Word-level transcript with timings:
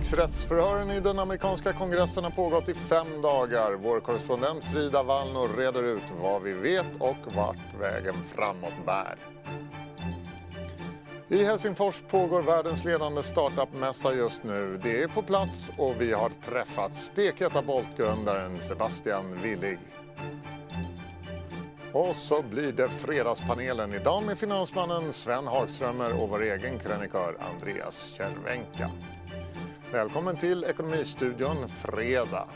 Riksrättsförhören 0.00 0.90
i 0.90 1.00
den 1.00 1.18
amerikanska 1.18 1.72
kongressen 1.72 2.24
har 2.24 2.30
pågått 2.30 2.68
i 2.68 2.74
fem 2.74 3.22
dagar. 3.22 3.76
Vår 3.76 4.00
korrespondent 4.00 4.64
Frida 4.64 5.02
Wallner 5.02 5.56
reder 5.56 5.82
ut 5.82 6.02
vad 6.22 6.42
vi 6.42 6.52
vet 6.52 6.86
och 6.98 7.16
vart 7.36 7.74
vägen 7.80 8.14
framåt 8.34 8.86
bär. 8.86 9.14
I 11.28 11.44
Helsingfors 11.44 12.00
pågår 12.10 12.42
världens 12.42 12.84
ledande 12.84 13.22
startup-mässa 13.22 14.12
just 14.14 14.44
nu. 14.44 14.80
Det 14.82 15.02
är 15.02 15.08
på 15.08 15.22
plats 15.22 15.70
och 15.76 15.94
vi 15.98 16.12
har 16.12 16.30
träffat 16.44 16.94
stekheta 16.94 17.62
Bolt-grundaren 17.62 18.60
Sebastian 18.60 19.42
Willig. 19.42 19.78
Och 21.92 22.16
så 22.16 22.42
blir 22.42 22.72
det 22.72 22.88
Fredagspanelen 22.88 23.94
idag 23.94 24.22
med 24.22 24.38
finansmannen 24.38 25.12
Sven 25.12 25.46
Hagströmer 25.46 26.22
och 26.22 26.28
vår 26.28 26.42
egen 26.42 26.78
krönikör 26.78 27.36
Andreas 27.54 28.12
Cervenka. 28.16 28.90
Välkommen 29.92 30.36
till 30.36 30.64
Ekonomistudion 30.64 31.68
fredag. 31.68 32.48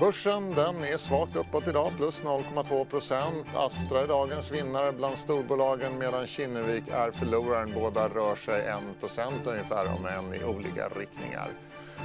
Börsen 0.00 0.54
den 0.54 0.84
är 0.84 0.96
svagt 0.96 1.36
uppåt 1.36 1.68
idag, 1.68 1.92
plus 1.96 2.22
0,2 2.22 2.84
procent. 2.84 3.46
Astra 3.54 4.00
är 4.00 4.06
dagens 4.06 4.50
vinnare 4.52 4.92
bland 4.92 5.18
storbolagen 5.18 5.98
medan 5.98 6.26
Kinnevik 6.26 6.84
är 6.88 7.10
förloraren. 7.10 7.72
Båda 7.74 8.08
rör 8.08 8.34
sig 8.34 8.66
1 8.66 9.00
procent 9.00 9.46
ungefär, 9.46 9.86
om 9.96 10.06
än 10.06 10.34
i 10.34 10.44
olika 10.44 10.88
riktningar. 10.88 11.48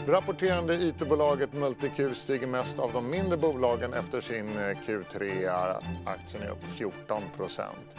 Rapporterande 0.08 0.74
it-bolaget 0.76 1.54
Multiq 1.54 2.16
stiger 2.16 2.48
mest 2.48 2.80
av 2.80 2.94
de 2.94 3.10
mindre 3.10 3.38
bolagen 3.38 3.94
efter 3.94 4.22
sin 4.22 4.60
Q3. 4.60 5.50
Aktien 6.06 6.44
är 6.44 6.50
upp 6.50 6.64
14 6.76 7.24
procent. 7.38 7.96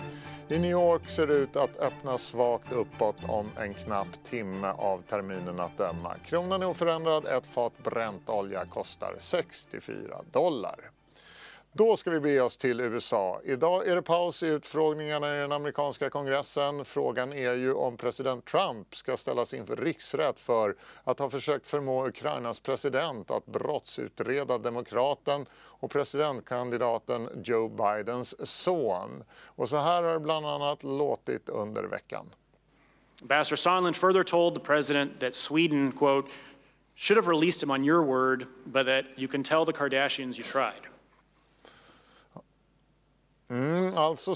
I 0.50 0.58
New 0.58 0.70
York 0.70 1.08
ser 1.08 1.26
det 1.26 1.34
ut 1.34 1.56
att 1.56 1.76
öppna 1.76 2.18
svagt 2.18 2.72
uppåt 2.72 3.16
om 3.28 3.50
en 3.56 3.74
knapp 3.74 4.24
timme 4.24 4.68
av 4.70 5.02
terminen 5.02 5.60
att 5.60 5.78
döma. 5.78 6.14
Kronan 6.24 6.62
är 6.62 6.66
oförändrad, 6.66 7.26
ett 7.26 7.46
fat 7.46 7.72
bränt 7.84 8.28
olja 8.28 8.64
kostar 8.64 9.14
64 9.18 10.22
dollar. 10.32 10.90
Då 11.72 11.96
ska 11.96 12.10
vi 12.10 12.20
be 12.20 12.40
oss 12.40 12.56
till 12.56 12.80
USA. 12.80 13.40
Idag 13.44 13.88
är 13.88 13.96
det 13.96 14.02
paus 14.02 14.42
i 14.42 14.46
utfrågningarna 14.46 15.36
i 15.36 15.38
den 15.38 15.52
amerikanska 15.52 16.10
kongressen. 16.10 16.84
Frågan 16.84 17.32
är 17.32 17.54
ju 17.54 17.72
om 17.72 17.96
president 17.96 18.44
Trump 18.44 18.96
ska 18.96 19.16
ställas 19.16 19.54
inför 19.54 19.76
riksrätt 19.76 20.40
för 20.40 20.76
att 21.04 21.18
ha 21.18 21.30
försökt 21.30 21.66
förmå 21.66 22.06
Ukrainas 22.06 22.60
president 22.60 23.30
att 23.30 23.46
brottsutreda 23.46 24.58
demokraten 24.58 25.46
och 25.52 25.90
presidentkandidaten 25.90 27.28
Joe 27.44 27.68
Bidens 27.68 28.50
son. 28.50 29.24
Och 29.44 29.68
så 29.68 29.76
här 29.76 30.02
har 30.02 30.12
det 30.12 30.20
bland 30.20 30.46
annat 30.46 30.84
låtit 30.84 31.48
under 31.48 31.82
veckan. 31.82 32.26
Ambassador 33.22 33.56
Sondland 33.56 33.96
further 33.96 34.22
told 34.22 34.54
the 34.54 34.60
president 34.60 35.20
that 35.20 35.34
Sweden, 35.34 35.92
quote, 35.92 36.28
should 36.96 37.24
have 37.24 37.28
released 37.28 37.62
him 37.62 37.70
on 37.70 37.84
your 37.84 38.02
word, 38.02 38.46
but 38.64 38.86
that 38.86 39.04
you 39.16 39.28
can 39.28 39.42
tell 39.42 39.64
the 39.64 39.72
Kardashians 39.72 40.38
you 40.38 40.44
tried. 40.44 40.89
Mm, 43.50 43.94
alltså 43.96 44.34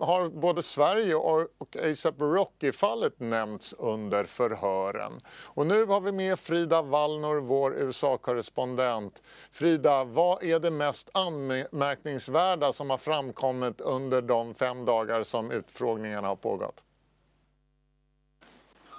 har 0.00 0.28
både 0.28 0.62
Sverige 0.62 1.14
och, 1.14 1.46
och 1.58 1.76
ASAP 1.76 2.14
Rocky-fallet 2.18 3.20
nämnts 3.20 3.72
under 3.78 4.24
förhören. 4.24 5.20
Och 5.28 5.66
nu 5.66 5.84
har 5.84 6.00
vi 6.00 6.12
med 6.12 6.38
Frida 6.38 6.82
Wallnor, 6.82 7.40
vår 7.40 7.74
USA-korrespondent. 7.74 9.22
Frida, 9.52 10.04
vad 10.04 10.42
är 10.42 10.60
det 10.60 10.70
mest 10.70 11.10
anmärkningsvärda 11.14 12.72
som 12.72 12.90
har 12.90 12.98
framkommit 12.98 13.80
under 13.80 14.22
de 14.22 14.54
fem 14.54 14.84
dagar 14.84 15.22
som 15.22 15.50
utfrågningarna 15.50 16.28
har 16.28 16.36
pågått? 16.36 16.82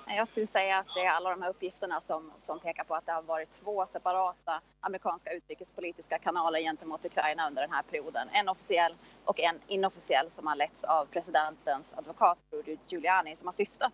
Jag 0.10 0.28
skulle 0.28 0.48
säga 0.48 0.78
att 0.78 0.88
det 0.96 1.06
är 1.06 1.10
alla 1.10 1.30
de 1.30 1.42
här 1.42 1.50
uppgifterna 1.50 2.02
som, 2.02 2.32
som 2.40 2.60
pekar 2.60 2.84
på 2.84 2.96
att 2.96 3.06
det 3.06 3.12
har 3.12 3.22
varit 3.22 3.52
två 3.52 3.86
separata 3.86 4.62
amerikanska 4.80 5.34
utrikespolitiska 5.34 6.20
kanaler 6.20 6.60
gentemot 6.60 7.06
Ukraina 7.06 7.48
under 7.48 7.62
den 7.62 7.72
här 7.72 7.84
perioden. 7.84 8.30
En 8.32 8.50
officiell 8.50 8.96
och 9.26 9.40
en 9.40 9.60
inofficiell 9.68 10.32
som 10.32 10.48
har 10.48 10.56
letts 10.56 10.84
av 10.84 11.06
presidentens 11.06 11.94
advokat 11.98 12.38
Rudy 12.52 12.78
Giuliani 12.88 13.36
som 13.36 13.48
har 13.48 13.54
syftat 13.54 13.94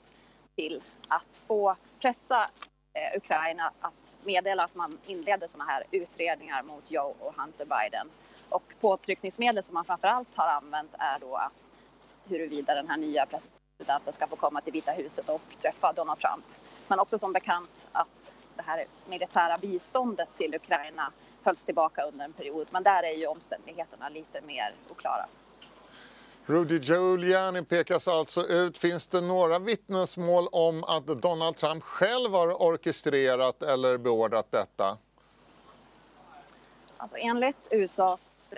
till 0.56 0.84
att 1.08 1.44
få 1.48 1.76
pressa 2.00 2.50
eh, 2.94 3.18
Ukraina 3.18 3.72
att 3.80 4.18
meddela 4.24 4.64
att 4.64 4.76
man 4.76 4.98
inleder 5.06 5.48
sådana 5.48 5.72
här 5.72 5.84
utredningar 5.92 6.64
mot 6.64 6.92
Joe 6.92 7.16
och 7.20 7.36
Hunter 7.36 7.66
Biden. 7.66 8.10
Och 8.50 8.64
påtryckningsmedlet 8.82 9.66
som 9.66 9.74
man 9.74 9.86
framför 9.86 10.08
allt 10.08 10.36
har 10.36 10.48
använt 10.48 10.92
är 11.00 11.20
då 11.20 11.36
att 11.36 11.54
huruvida 12.28 12.76
den 12.76 12.90
här 12.90 12.98
nya 12.98 13.26
presidenten 13.26 13.63
presidenten 13.84 14.14
ska 14.14 14.28
få 14.28 14.36
komma 14.36 14.62
till 14.62 14.74
Vita 14.74 14.92
huset 14.92 15.30
och 15.30 15.42
träffa 15.62 15.94
Donald 15.94 16.20
Trump. 16.20 16.46
Men 16.88 17.00
också 17.00 17.20
som 17.20 17.34
bekant 17.34 17.88
att 17.92 18.34
det 18.56 18.62
här 18.62 18.86
militära 19.10 19.58
biståndet 19.58 20.30
till 20.36 20.56
Ukraina 20.56 21.12
hölls 21.44 21.66
tillbaka 21.66 22.04
under 22.04 22.26
en 22.26 22.34
period. 22.34 22.68
Men 22.72 22.84
där 22.84 23.04
är 23.04 23.16
ju 23.16 23.28
omständigheterna 23.28 24.10
lite 24.10 24.42
mer 24.42 24.76
oklara. 24.90 25.26
Rudy 26.46 26.80
Giuliani 26.80 27.64
pekas 27.64 28.08
alltså 28.08 28.48
ut. 28.48 28.78
Finns 28.78 29.08
det 29.08 29.22
några 29.22 29.60
vittnesmål 29.60 30.48
om 30.52 30.84
att 30.84 31.08
Donald 31.08 31.58
Trump 31.58 31.84
själv 31.84 32.32
har 32.32 32.62
orkestrerat 32.62 33.64
eller 33.64 33.98
beordrat 33.98 34.52
detta? 34.52 34.98
Alltså 36.98 37.18
enligt 37.18 37.58
USAs 37.70 38.54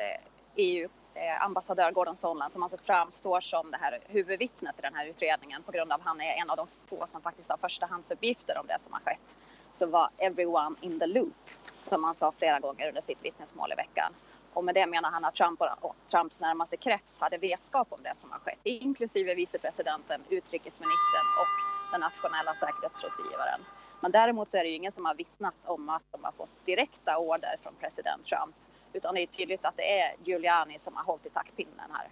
EU 0.56 0.85
Eh, 0.85 0.90
Eh, 1.18 1.42
ambassadör 1.44 1.92
Gordon 1.92 2.18
Sondland 2.18 2.53
som 2.53 2.64
alltså 2.64 2.78
framstår 2.78 3.42
som 3.42 3.72
det 3.72 3.78
här 3.78 4.00
huvudvittnet 4.08 4.80
i 4.80 4.81
den 4.81 4.96
här 4.96 5.06
utredningen 5.06 5.64
på 5.64 5.72
grund 5.72 5.92
av 5.92 6.00
att 6.00 6.06
han 6.06 6.22
är 6.22 6.34
en 6.34 6.50
av 6.50 6.58
de 6.58 6.68
få 6.88 7.08
som 7.08 7.22
faktiskt 7.22 7.50
har 7.50 7.58
förstahandsuppgifter 7.58 8.58
om 8.58 8.68
det 8.68 8.80
som 8.80 8.94
har 8.94 9.00
skett. 9.00 9.38
Så 9.72 9.86
var 9.86 10.09
everyone 10.18 10.76
in 10.81 11.00
the 11.00 11.06
loop 11.06 11.50
som 11.81 12.03
han 12.03 12.16
sa 12.16 12.31
flera 12.31 12.59
gånger 12.59 12.88
under 12.88 13.02
sitt 13.02 13.26
vittnesmål 13.26 13.72
i 13.72 13.76
veckan. 13.76 14.14
Och 14.53 14.64
med 14.64 14.76
det 14.76 14.88
menar 14.88 15.12
han 15.12 15.26
att 15.26 15.36
Trump 15.36 15.62
och 15.81 15.96
Trumps 16.12 16.40
närmaste 16.40 16.78
krets 16.78 17.20
hade 17.20 17.38
vetskap 17.38 17.88
om 17.92 18.03
det 18.03 18.16
som 18.16 18.32
har 18.32 18.40
skett, 18.40 18.59
inklusive 18.64 19.36
vicepresidenten, 19.36 20.22
utrikesministern 20.30 21.28
och 21.40 21.92
den 21.92 22.02
nationella 22.02 22.56
säkerhetsrådgivaren. 22.56 23.62
Men 24.02 24.12
däremot 24.12 24.50
så 24.50 24.58
är 24.58 24.64
det 24.64 24.70
ju 24.70 24.76
ingen 24.76 24.92
som 24.92 25.06
har 25.06 25.16
vittnat 25.16 25.56
om 25.66 25.90
att 25.90 26.03
de 26.12 26.24
har 26.24 26.32
fått 26.32 26.66
direkta 26.66 27.18
order 27.18 27.56
från 27.64 27.76
president 27.76 28.26
Trump 28.26 28.56
utan 28.96 29.16
det 29.16 29.22
är 29.22 29.28
tydligt 29.28 29.66
att 29.66 29.78
det 29.78 30.00
är 30.00 30.16
Giuliani 30.24 30.80
som 30.80 30.96
har 30.96 31.04
hållit 31.04 31.26
i 31.26 31.30
taktpinnen 31.30 31.92
här. 31.92 32.10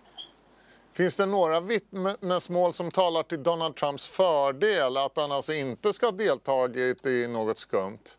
Finns 0.94 1.16
det 1.16 1.26
några 1.26 1.60
vittnesmål 1.60 2.74
som 2.74 2.92
talar 2.92 3.24
till 3.24 3.44
Donald 3.44 3.76
Trumps 3.76 4.10
fördel, 4.10 4.98
att 4.98 5.18
han 5.18 5.32
alltså 5.32 5.54
inte 5.54 5.94
ska 5.94 6.06
ha 6.06 6.12
deltagit 6.12 7.06
i 7.06 7.28
något 7.28 7.58
skumt? 7.58 8.18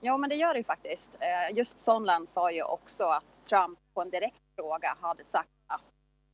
Ja, 0.00 0.16
men 0.16 0.30
det 0.30 0.36
gör 0.36 0.52
det 0.52 0.58
ju 0.58 0.64
faktiskt. 0.64 1.10
Eh, 1.20 1.56
just 1.56 1.80
Sondland 1.80 2.28
sa 2.28 2.50
ju 2.50 2.62
också 2.62 3.04
att 3.04 3.24
Trump 3.48 3.78
på 3.94 4.02
en 4.02 4.10
direkt 4.10 4.42
fråga 4.56 4.96
hade 5.00 5.24
sagt 5.24 5.48
att 5.66 5.80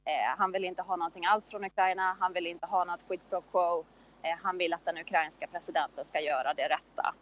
eh, 0.04 0.38
han 0.38 0.52
vill 0.52 0.64
inte 0.64 0.82
ha 0.82 0.96
någonting 0.96 1.26
alls 1.26 1.50
från 1.50 1.64
Ukraina, 1.64 2.16
han 2.20 2.32
vill 2.32 2.46
inte 2.46 2.66
ha 2.66 2.84
något 2.84 3.00
quid 3.08 3.20
pro 3.30 3.40
quo, 3.40 3.84
eh, 4.22 4.36
han 4.42 4.58
vill 4.58 4.74
att 4.74 4.84
den 4.84 4.98
ukrainska 4.98 5.46
presidenten 5.46 6.04
ska 6.06 6.20
göra 6.20 6.54
det 6.54 6.68
rätta. 6.68 7.14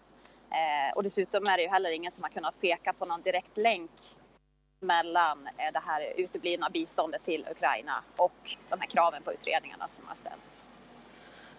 Eh, 0.51 0.97
och 0.97 1.03
dessutom 1.03 1.45
är 1.47 1.57
det 1.57 1.63
ju 1.63 1.69
heller 1.69 1.91
ingen 1.91 2.13
som 2.13 2.23
har 2.23 2.31
kunnat 2.31 2.61
peka 2.61 2.93
på 2.93 3.05
någon 3.05 3.23
direkt 3.23 3.57
länk 3.57 3.91
mellan 4.81 5.47
eh, 5.47 5.73
det 5.73 5.83
här 5.87 6.13
uteblivna 6.17 6.71
biståndet 6.71 7.25
till 7.25 7.47
Ukraina 7.51 8.03
och 8.17 8.57
de 8.69 8.81
här 8.81 8.87
kraven 8.87 9.23
på 9.23 9.33
utredningarna 9.33 9.89
som 9.89 10.09
har 10.09 10.15
ställts. 10.15 10.67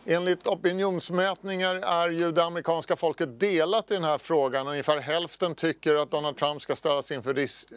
Enligt 0.06 0.48
opinionsmätningar 0.48 1.76
är 1.76 2.10
ju 2.10 2.32
det 2.32 2.44
amerikanska 2.44 2.96
folket 2.96 3.40
delat 3.40 3.92
i 3.92 3.94
den 3.94 4.04
här 4.04 4.18
frågan. 4.18 4.68
Ungefär 4.68 4.98
hälften 4.98 5.56
tycker 5.56 5.96
att 5.96 6.12
Donald 6.12 6.38
Trump 6.38 6.62
ska 6.62 6.76
ställas 6.76 7.12
inför 7.12 7.34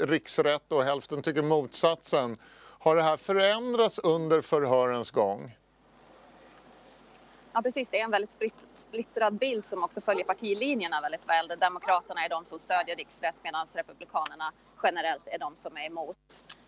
riksrätt 0.07 0.73
och 0.73 0.83
hälften 0.83 1.23
tycker 1.23 1.43
motsatsen. 1.43 2.37
Har 2.79 2.97
det 2.97 3.03
här 3.03 3.17
förändrats 3.17 3.99
under 3.99 4.41
förhörens 4.41 5.11
gång? 5.11 5.57
Ja 7.57 7.63
precis, 7.63 7.89
det 7.89 8.01
är 8.01 8.05
en 8.05 8.11
väldigt 8.11 8.53
splittrad 8.77 9.35
bild 9.35 9.67
som 9.67 9.85
också 9.85 10.01
följer 10.01 10.25
partilinjerna 10.25 11.01
väldigt 11.01 11.29
väl. 11.29 11.49
Demokraterna 11.49 12.25
är 12.25 12.29
de 12.29 12.47
som 12.47 12.61
stödjer 12.61 12.97
riksrätt 12.97 13.35
medan 13.43 13.67
Republikanerna 13.73 14.53
generellt 14.83 15.27
är 15.27 15.39
de 15.39 15.57
som 15.57 15.77
är 15.77 15.87
emot. 15.87 16.17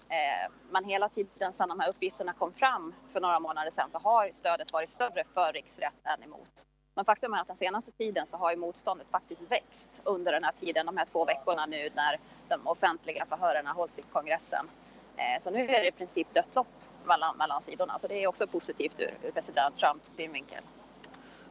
Eh, 0.09 0.53
men 0.71 0.85
hela 0.85 1.09
tiden 1.09 1.53
sedan 1.53 1.69
de 1.69 1.81
här 1.81 1.89
uppgifterna 1.89 2.33
kom 2.33 2.53
fram 2.53 2.95
för 3.13 3.21
några 3.21 3.41
månader 3.41 3.71
sedan 3.71 3.91
så 3.91 3.99
har 3.99 4.31
stödet 4.33 4.73
varit 4.73 4.91
större 4.91 5.25
för 5.35 5.53
riksrätt 5.53 5.95
än 6.05 6.23
emot. 6.23 6.67
Men 6.95 7.05
faktum 7.05 7.35
är 7.35 7.41
att 7.41 7.47
den 7.47 7.57
senaste 7.57 7.93
tiden 7.93 8.27
så 8.27 8.37
har 8.37 8.51
ju 8.51 8.57
motståndet 8.57 9.07
faktiskt 9.11 9.43
växt 9.43 10.01
under 10.05 10.33
den 10.33 10.45
här 10.45 10.53
tiden, 10.53 10.87
de 10.87 10.97
här 10.97 11.07
två 11.07 11.25
veckorna 11.25 11.67
nu 11.67 11.91
när 11.95 12.21
de 12.49 12.67
offentliga 12.67 13.27
förhören 13.27 13.67
hålls 13.67 13.99
i 13.99 14.03
kongressen. 14.03 14.71
Eh, 15.17 15.41
så 15.41 15.51
nu 15.51 15.61
är 15.61 15.81
det 15.81 15.89
i 15.89 15.93
princip 15.93 16.35
dött 16.35 16.55
lopp 16.55 16.67
mellan, 17.05 17.37
mellan 17.37 17.63
sidorna. 17.63 17.99
Så 17.99 18.09
det 18.09 18.23
är 18.23 18.27
också 18.27 18.47
positivt 18.47 19.01
ur, 19.01 19.15
ur 19.23 19.31
president 19.31 19.79
Trumps 19.79 20.11
synvinkel. 20.11 20.63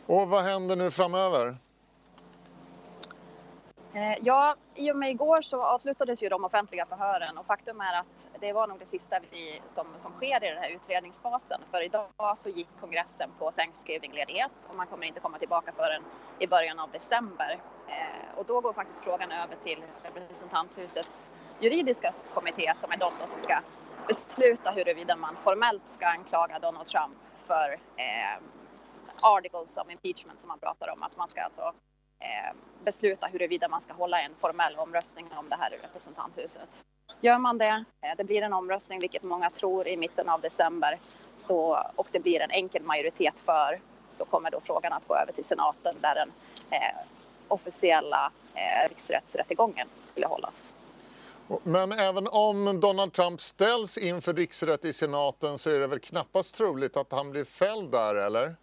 Och 0.07 0.29
vad 0.29 0.43
händer 0.43 0.75
nu 0.75 0.91
framöver? 0.91 1.57
Eh, 3.93 4.17
ja, 4.21 4.55
i 4.75 4.91
och 4.91 4.95
med 4.95 5.11
igår 5.11 5.41
så 5.41 5.63
avslutades 5.63 6.23
ju 6.23 6.29
de 6.29 6.45
offentliga 6.45 6.85
förhören 6.85 7.37
och 7.37 7.45
faktum 7.45 7.81
är 7.81 7.99
att 7.99 8.27
det 8.39 8.53
var 8.53 8.67
nog 8.67 8.79
det 8.79 8.85
sista 8.85 9.19
vi, 9.31 9.61
som, 9.67 9.87
som 9.97 10.11
sker 10.11 10.43
i 10.43 10.49
den 10.49 10.63
här 10.63 10.69
utredningsfasen. 10.69 11.61
För 11.71 11.81
idag 11.81 12.37
så 12.37 12.49
gick 12.49 12.67
kongressen 12.79 13.29
på 13.39 13.51
Thanksgiving-ledighet 13.51 14.51
och 14.69 14.75
man 14.75 14.87
kommer 14.87 15.05
inte 15.05 15.19
komma 15.19 15.37
tillbaka 15.37 15.71
förrän 15.71 16.03
i 16.39 16.47
början 16.47 16.79
av 16.79 16.91
december. 16.91 17.59
Eh, 17.87 18.37
och 18.39 18.45
då 18.45 18.61
går 18.61 18.73
faktiskt 18.73 19.03
frågan 19.03 19.31
över 19.31 19.55
till 19.63 19.83
representanthusets 20.03 21.29
juridiska 21.59 22.13
kommitté 22.33 22.73
som 22.75 22.91
är 22.91 22.97
de 22.97 23.11
som 23.27 23.39
ska 23.39 23.59
besluta 24.07 24.71
huruvida 24.71 25.15
man 25.15 25.35
formellt 25.35 25.83
ska 25.91 26.07
anklaga 26.07 26.59
Donald 26.59 26.87
Trump 26.87 27.17
för 27.37 27.73
eh, 27.73 28.41
articles 29.21 29.77
of 29.77 29.91
impeachment 29.91 30.41
som 30.41 30.47
man 30.47 30.59
pratar 30.59 30.89
om. 30.89 31.03
Att 31.03 31.17
man 31.17 31.29
ska 31.29 31.41
alltså 31.41 31.73
eh, 32.19 32.55
besluta 32.83 33.27
huruvida 33.27 33.67
man 33.67 33.81
ska 33.81 33.93
hålla 33.93 34.21
en 34.21 34.35
formell 34.35 34.75
omröstning 34.75 35.27
om 35.37 35.49
det 35.49 35.55
här 35.55 35.73
i 35.73 35.77
representanthuset. 35.77 36.85
Gör 37.21 37.37
man 37.37 37.57
det, 37.57 37.85
eh, 38.01 38.15
det 38.17 38.23
blir 38.23 38.41
en 38.41 38.53
omröstning, 38.53 38.99
vilket 38.99 39.23
många 39.23 39.49
tror, 39.49 39.87
i 39.87 39.97
mitten 39.97 40.29
av 40.29 40.41
december 40.41 40.99
så, 41.37 41.83
och 41.95 42.07
det 42.11 42.19
blir 42.19 42.39
en 42.39 42.51
enkel 42.51 42.83
majoritet 42.83 43.39
för 43.39 43.81
så 44.09 44.25
kommer 44.25 44.51
då 44.51 44.59
frågan 44.59 44.93
att 44.93 45.07
gå 45.07 45.15
över 45.15 45.33
till 45.33 45.45
senaten 45.45 45.95
där 46.01 46.15
den 46.15 46.31
eh, 46.69 46.95
officiella 47.47 48.31
eh, 48.53 48.89
riksrättsrättegången 48.89 49.87
skulle 50.01 50.27
hållas. 50.27 50.73
Men 51.63 51.91
även 51.91 52.27
om 52.27 52.79
Donald 52.79 53.13
Trump 53.13 53.41
ställs 53.41 53.97
inför 53.97 54.33
riksrätt 54.33 54.85
i 54.85 54.93
senaten 54.93 55.57
så 55.57 55.69
är 55.69 55.79
det 55.79 55.87
väl 55.87 55.99
knappast 55.99 56.55
troligt 56.55 56.97
att 56.97 57.11
han 57.11 57.31
blir 57.31 57.45
fälld 57.45 57.91
där, 57.91 58.15
eller? 58.15 58.55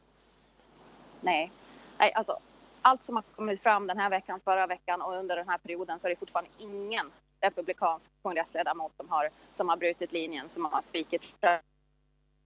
Nej, 1.22 1.52
Nej 1.98 2.12
alltså, 2.12 2.38
allt 2.82 3.04
som 3.04 3.16
har 3.16 3.22
kommit 3.22 3.62
fram 3.62 3.86
den 3.86 3.98
här 3.98 4.10
veckan, 4.10 4.40
förra 4.44 4.66
veckan 4.66 5.02
och 5.02 5.14
under 5.14 5.36
den 5.36 5.48
här 5.48 5.58
perioden 5.58 6.00
så 6.00 6.06
är 6.06 6.10
det 6.10 6.16
fortfarande 6.16 6.50
ingen 6.58 7.12
republikansk 7.40 8.10
kongressledamot 8.22 8.96
som 8.96 9.08
har, 9.08 9.30
som 9.56 9.68
har 9.68 9.76
brutit 9.76 10.12
linjen, 10.12 10.48
som 10.48 10.64
har 10.64 10.82
svikit 10.82 11.22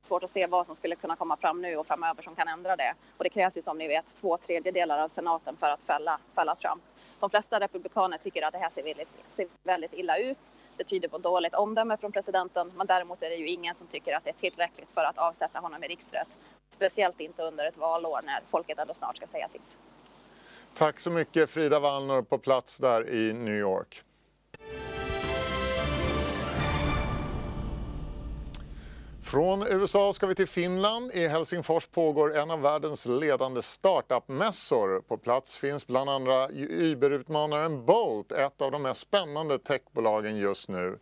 svårt 0.07 0.25
att 0.25 0.31
se 0.31 0.47
vad 0.47 0.67
som 0.67 0.77
skulle 0.77 0.97
kunna 0.97 1.17
komma 1.17 1.37
fram 1.37 1.63
nu 1.63 1.77
och 1.77 1.87
framöver 1.87 2.23
som 2.23 2.35
kan 2.35 2.49
ändra 2.49 2.77
det. 2.77 2.95
Och 3.17 3.25
det 3.25 3.31
krävs 3.31 3.57
ju 3.57 3.63
som 3.63 3.79
ni 3.79 3.89
vet 3.89 4.17
två 4.17 4.37
tredjedelar 4.37 4.99
av 4.99 5.09
senaten 5.09 5.57
för 5.57 5.71
att 5.71 5.83
fälla, 5.83 6.19
fälla 6.35 6.55
Trump. 6.55 6.83
De 7.21 7.31
flesta 7.31 7.61
republikaner 7.61 8.19
tycker 8.19 8.43
att 8.43 8.53
det 8.53 8.59
här 8.59 8.71
ser 8.71 8.83
väldigt, 8.83 9.09
ser 9.29 9.49
väldigt 9.63 9.93
illa 9.93 10.19
ut. 10.19 10.53
Det 10.77 10.85
tyder 10.85 11.09
på 11.09 11.19
dåligt 11.19 11.55
omdöme 11.55 11.97
från 11.97 12.13
presidenten, 12.13 12.73
men 12.77 12.87
däremot 12.87 13.23
är 13.23 13.31
det 13.31 13.37
ju 13.37 13.49
ingen 13.49 13.75
som 13.75 13.87
tycker 13.87 14.17
att 14.17 14.25
det 14.25 14.31
är 14.31 14.35
tillräckligt 14.35 14.89
för 14.95 15.05
att 15.05 15.19
avsätta 15.19 15.59
honom 15.59 15.85
i 15.85 15.89
riksrätt. 15.89 16.39
Speciellt 16.69 17.21
inte 17.21 17.43
under 17.43 17.67
ett 17.67 17.77
valår 17.77 18.21
när 18.25 18.41
folket 18.51 18.79
ändå 18.79 18.95
snart 18.95 19.17
ska 19.17 19.27
säga 19.27 19.49
sitt. 19.49 19.77
Tack 20.75 21.01
så 21.01 21.11
mycket 21.11 21.51
Frida 21.51 21.81
Wallner 21.81 22.23
på 22.23 22.39
plats 22.39 22.79
där 22.79 23.09
i 23.09 23.33
New 23.33 23.55
York. 23.55 24.03
Från 29.37 29.63
USA 29.63 30.13
ska 30.13 30.27
vi 30.27 30.35
till 30.35 30.47
Finland. 30.47 31.11
I 31.15 31.29
Helsingfors 31.29 31.87
pågår 31.87 32.37
en 32.37 32.51
av 32.51 32.61
världens 32.61 33.07
ledande 33.07 33.63
startup-mässor. 33.63 35.01
På 35.01 35.19
plats 35.19 35.57
finns 35.57 35.87
bland 35.87 36.11
andra 36.11 36.49
Uber-utmanaren 36.51 37.85
Bolt, 37.85 38.33
ett 38.33 38.63
av 38.63 38.71
de 38.71 38.83
mest 38.83 39.01
spännande 39.01 39.59
techbolagen 39.59 40.37
just 40.37 40.69
nu. 40.69 40.99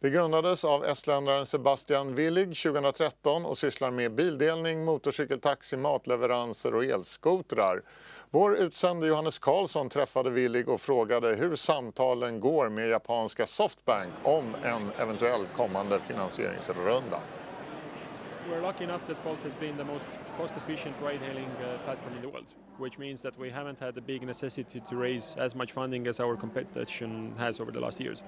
Det 0.00 0.10
grundades 0.10 0.64
av 0.64 0.84
estländaren 0.84 1.46
Sebastian 1.46 2.14
Willig 2.14 2.56
2013 2.56 3.44
och 3.44 3.58
sysslar 3.58 3.90
med 3.90 4.14
bildelning, 4.14 4.84
motorcykeltaxi, 4.84 5.76
matleveranser 5.76 6.74
och 6.74 6.84
elskotrar. 6.84 7.82
Vår 8.30 8.56
utsände 8.56 9.06
Johannes 9.06 9.38
Karlsson 9.38 9.88
träffade 9.88 10.30
Willig 10.30 10.68
och 10.68 10.80
frågade 10.80 11.34
hur 11.34 11.56
samtalen 11.56 12.40
går 12.40 12.68
med 12.68 12.88
japanska 12.88 13.46
Softbank 13.46 14.12
om 14.22 14.54
en 14.64 14.90
eventuell 14.98 15.46
kommande 15.56 16.00
finansieringsrunda. 16.00 17.20
We're 18.50 18.60
lucky 18.60 18.84
enough 18.84 19.06
that 19.06 19.22
Bolt 19.24 19.42
has 19.42 19.54
been 19.54 19.76
the 19.76 19.84
most 19.84 20.08
cost-efficient 20.36 20.94
ride-hailing 21.02 21.50
uh, 21.62 21.78
platform 21.84 22.14
in 22.16 22.22
the 22.22 22.28
world, 22.28 22.46
which 22.78 22.98
means 22.98 23.20
that 23.20 23.38
we 23.38 23.50
haven't 23.50 23.78
had 23.78 23.96
a 23.96 24.00
big 24.00 24.22
necessity 24.22 24.80
to 24.80 24.96
raise 24.96 25.34
as 25.38 25.54
much 25.54 25.72
funding 25.72 26.06
as 26.06 26.20
our 26.20 26.36
competition 26.36 27.34
has 27.36 27.60
over 27.60 27.70
the 27.70 27.80
last 27.80 28.00
years. 28.00 28.22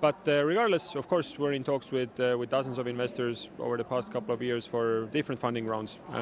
But 0.00 0.16
uh, 0.28 0.44
regardless, 0.44 0.94
of 0.94 1.08
course, 1.08 1.38
we're 1.38 1.52
in 1.52 1.64
talks 1.64 1.90
with 1.90 2.20
uh, 2.20 2.36
with 2.38 2.50
dozens 2.50 2.78
of 2.78 2.86
investors 2.86 3.50
over 3.58 3.76
the 3.76 3.84
past 3.84 4.12
couple 4.12 4.32
of 4.32 4.40
years 4.40 4.66
for 4.66 5.06
different 5.06 5.40
funding 5.40 5.66
rounds, 5.66 5.98
uh, 6.12 6.16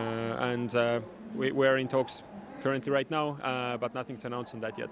and 0.53 0.75
uh, 0.75 1.01
we, 1.35 1.53
we're 1.53 1.77
in 1.77 1.89
talks 1.89 2.23
currently 2.63 2.91
right 2.91 3.11
now, 3.11 3.39
uh, 3.43 3.77
but 3.77 3.95
nothing 3.95 4.17
to 4.17 4.27
announce 4.29 4.55
on 4.55 4.61
that 4.61 4.79
yet. 4.79 4.91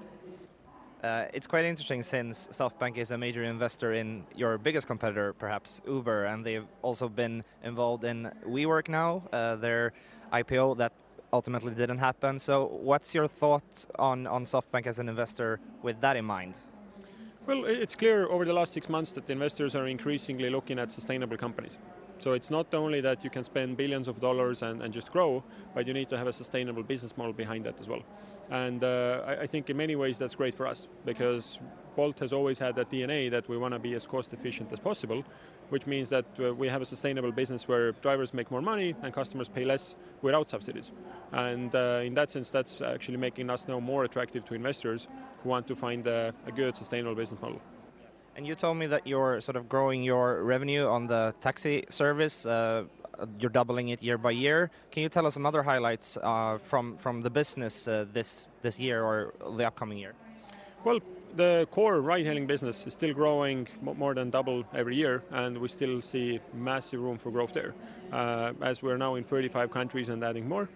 Uh, 1.04 1.26
it's 1.34 1.46
quite 1.46 1.66
interesting 1.66 2.02
since 2.02 2.48
SoftBank 2.48 2.96
is 2.96 3.10
a 3.10 3.18
major 3.18 3.44
investor 3.44 3.92
in 3.92 4.24
your 4.34 4.56
biggest 4.56 4.86
competitor, 4.86 5.34
perhaps 5.34 5.82
Uber, 5.86 6.24
and 6.24 6.42
they've 6.42 6.64
also 6.80 7.10
been 7.10 7.44
involved 7.62 8.04
in 8.04 8.32
WeWork 8.48 8.88
now, 8.88 9.22
uh, 9.30 9.56
their 9.56 9.92
IPO 10.32 10.78
that 10.78 10.94
ultimately 11.30 11.74
didn't 11.74 11.98
happen. 11.98 12.38
So, 12.38 12.64
what's 12.64 13.14
your 13.14 13.26
thoughts 13.26 13.86
on, 13.98 14.26
on 14.26 14.44
SoftBank 14.44 14.86
as 14.86 14.98
an 14.98 15.10
investor 15.10 15.60
with 15.82 16.00
that 16.00 16.16
in 16.16 16.24
mind? 16.24 16.58
Well, 17.46 17.66
it's 17.66 17.94
clear 17.94 18.26
over 18.26 18.46
the 18.46 18.54
last 18.54 18.72
six 18.72 18.88
months 18.88 19.12
that 19.12 19.28
investors 19.28 19.74
are 19.74 19.86
increasingly 19.86 20.48
looking 20.48 20.78
at 20.78 20.90
sustainable 20.90 21.36
companies. 21.36 21.76
So 22.18 22.32
it's 22.32 22.50
not 22.50 22.72
only 22.72 23.02
that 23.02 23.22
you 23.22 23.28
can 23.28 23.44
spend 23.44 23.76
billions 23.76 24.08
of 24.08 24.18
dollars 24.18 24.62
and, 24.62 24.80
and 24.82 24.94
just 24.94 25.12
grow, 25.12 25.44
but 25.74 25.86
you 25.86 25.92
need 25.92 26.08
to 26.08 26.16
have 26.16 26.26
a 26.26 26.32
sustainable 26.32 26.82
business 26.82 27.18
model 27.18 27.34
behind 27.34 27.66
that 27.66 27.78
as 27.78 27.86
well. 27.86 28.02
And 28.50 28.82
uh, 28.82 29.24
I, 29.26 29.42
I, 29.42 29.46
think 29.46 29.68
in 29.68 29.76
many 29.76 29.94
ways 29.94 30.18
that's 30.18 30.34
great 30.34 30.54
for 30.54 30.66
us 30.66 30.88
because 31.04 31.58
Bolt 31.96 32.18
has 32.20 32.32
always 32.32 32.58
had 32.58 32.74
that 32.76 32.90
DNA 32.90 33.30
that 33.30 33.48
we 33.48 33.56
want 33.56 33.74
to 33.74 33.78
be 33.78 33.94
as 33.94 34.06
cost 34.06 34.32
efficient 34.32 34.72
as 34.72 34.80
possible, 34.80 35.24
which 35.68 35.86
means 35.86 36.08
that 36.10 36.24
uh, 36.38 36.54
we 36.54 36.68
have 36.68 36.82
a 36.82 36.86
sustainable 36.86 37.32
business 37.32 37.68
where 37.68 37.92
drivers 37.92 38.34
make 38.34 38.50
more 38.50 38.62
money 38.62 38.94
and 39.02 39.12
customers 39.12 39.48
pay 39.48 39.64
less 39.64 39.96
without 40.22 40.48
subsidies. 40.48 40.90
And 41.32 41.74
uh, 41.74 42.02
in 42.04 42.14
that 42.14 42.30
sense, 42.30 42.50
that's 42.50 42.80
actually 42.80 43.18
making 43.18 43.50
us 43.50 43.68
now 43.68 43.80
more 43.80 44.04
attractive 44.04 44.44
to 44.46 44.54
investors 44.54 45.08
who 45.42 45.48
want 45.48 45.66
to 45.68 45.76
find 45.76 46.06
a, 46.06 46.34
a 46.46 46.52
good 46.52 46.76
sustainable 46.76 47.14
business 47.14 47.40
model. 47.40 47.60
And 48.36 48.46
you 48.46 48.54
told 48.56 48.76
me 48.78 48.86
that 48.88 49.06
you're 49.06 49.40
sort 49.40 49.56
of 49.56 49.68
growing 49.68 50.02
your 50.02 50.42
revenue 50.42 50.88
on 50.88 51.06
the 51.06 51.34
taxi 51.40 51.84
service. 51.88 52.46
Uh, 52.46 52.84
you're 53.38 53.50
doubling 53.50 53.90
it 53.90 54.02
year 54.02 54.18
by 54.18 54.32
year. 54.32 54.70
Can 54.90 55.04
you 55.04 55.08
tell 55.08 55.24
us 55.24 55.34
some 55.34 55.46
other 55.46 55.62
highlights 55.62 56.18
uh, 56.20 56.58
from 56.58 56.96
from 56.96 57.22
the 57.22 57.30
business 57.30 57.86
uh, 57.86 58.06
this 58.12 58.48
this 58.62 58.80
year 58.80 59.04
or 59.04 59.34
the 59.56 59.64
upcoming 59.64 59.98
year? 59.98 60.14
Well, 60.84 61.00
the 61.36 61.66
core 61.70 62.00
ride-hailing 62.00 62.46
business 62.46 62.86
is 62.86 62.92
still 62.92 63.12
growing 63.12 63.66
more 63.80 64.14
than 64.14 64.30
double 64.30 64.64
every 64.72 64.96
year, 64.96 65.22
and 65.30 65.58
we 65.58 65.68
still 65.68 66.00
see 66.00 66.40
massive 66.52 67.00
room 67.00 67.18
for 67.18 67.30
growth 67.30 67.52
there. 67.52 67.74
Uh, 68.12 68.52
as 68.62 68.82
we're 68.82 68.96
now 68.96 69.16
in 69.16 69.24
35 69.24 69.70
countries 69.70 70.08
and 70.08 70.22
adding 70.22 70.48
more, 70.48 70.68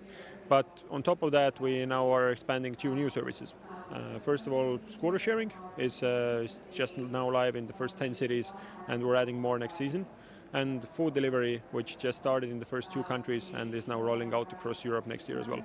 but 0.49 0.83
on 0.91 1.03
top 1.03 1.23
of 1.23 1.33
that, 1.33 1.61
we 1.61 1.87
now 1.87 2.11
are 2.11 2.31
expanding 2.31 2.75
two 2.75 2.95
new 2.95 3.09
services. 3.09 3.55
Uh, 3.93 4.19
first 4.19 4.47
of 4.47 4.53
all, 4.53 4.81
scooter 4.87 5.19
sharing 5.19 5.53
is, 5.77 6.03
uh, 6.03 6.43
is 6.45 6.61
just 6.73 6.99
now 6.99 7.31
live 7.31 7.55
in 7.55 7.67
the 7.67 7.73
first 7.73 7.99
10 7.99 8.15
cities, 8.15 8.53
and 8.89 9.03
we're 9.03 9.17
adding 9.17 9.41
more 9.41 9.59
next 9.59 9.75
season 9.75 10.07
and 10.55 10.89
food 10.89 11.15
delivery, 11.15 11.63
which 11.73 11.99
just 11.99 12.19
started 12.19 12.51
in 12.51 12.59
the 12.59 12.65
first 12.65 12.91
two 12.91 13.03
countries 13.03 13.51
and 13.55 13.75
is 13.75 13.87
now 13.87 14.01
rolling 14.01 14.33
out 14.33 14.53
across 14.53 14.85
Europe 14.85 15.07
next 15.07 15.29
year 15.29 15.39
as 15.39 15.47
well. 15.47 15.63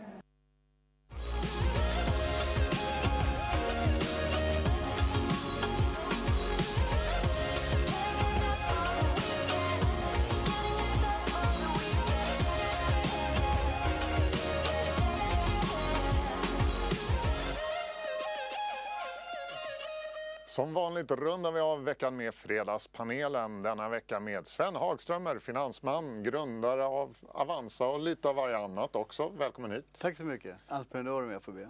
Som 20.53 20.73
vanligt 20.73 21.11
rundar 21.11 21.51
vi 21.51 21.59
av 21.59 21.83
veckan 21.83 22.15
med 22.15 22.35
Fredagspanelen. 22.35 23.61
Denna 23.61 23.89
vecka 23.89 24.19
med 24.19 24.47
Sven 24.47 24.75
Hagströmer, 24.75 25.39
finansman, 25.39 26.23
grundare 26.23 26.85
av 26.85 27.17
Avanza 27.27 27.85
och 27.85 27.99
lite 27.99 28.29
av 28.29 28.35
varje 28.35 28.57
annat 28.57 28.95
också. 28.95 29.29
Välkommen 29.29 29.71
hit. 29.71 29.85
Tack 30.01 30.17
så 30.17 30.23
mycket. 30.23 30.55
Entreprenör 30.67 31.23
om 31.23 31.31
jag 31.31 31.43
får 31.43 31.51
be. 31.51 31.69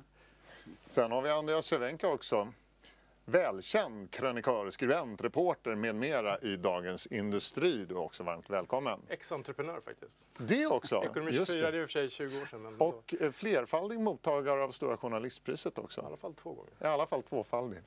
Sen 0.84 1.12
har 1.12 1.22
vi 1.22 1.30
Andreas 1.30 1.66
Cervenka 1.66 2.08
också 2.08 2.48
välkänd 3.26 4.12
krönikör, 4.12 4.70
skribent, 4.70 5.22
reporter 5.22 5.76
med 5.76 5.96
mera 5.96 6.38
i 6.38 6.56
Dagens 6.56 7.08
Industri. 7.08 7.86
Du 7.86 7.96
är 7.96 8.00
också 8.00 8.24
varmt 8.24 8.50
välkommen. 8.50 9.00
Ex-entreprenör 9.10 9.80
faktiskt. 9.80 10.28
Det 10.38 10.68
också. 10.68 11.04
Ekonomi 11.04 11.34
24, 11.34 11.72
det 11.72 11.78
är 11.78 11.82
i 11.82 11.86
och 11.86 11.90
för 11.90 11.92
sig 11.92 12.10
20 12.10 12.42
år 12.42 12.46
sedan. 12.46 12.76
Och 12.80 13.14
då. 13.20 13.26
Eh, 13.26 13.32
flerfaldig 13.32 14.00
mottagare 14.00 14.64
av 14.64 14.72
Stora 14.72 14.98
Journalistpriset 14.98 15.80
också. 15.80 16.02
I 16.02 16.06
alla 16.06 16.18
fall 16.18 16.34
två 16.34 16.54
gånger. 16.54 16.74
I 16.82 16.86
alla 16.86 17.08
fall 17.08 17.24
tvåfaldig. 17.24 17.80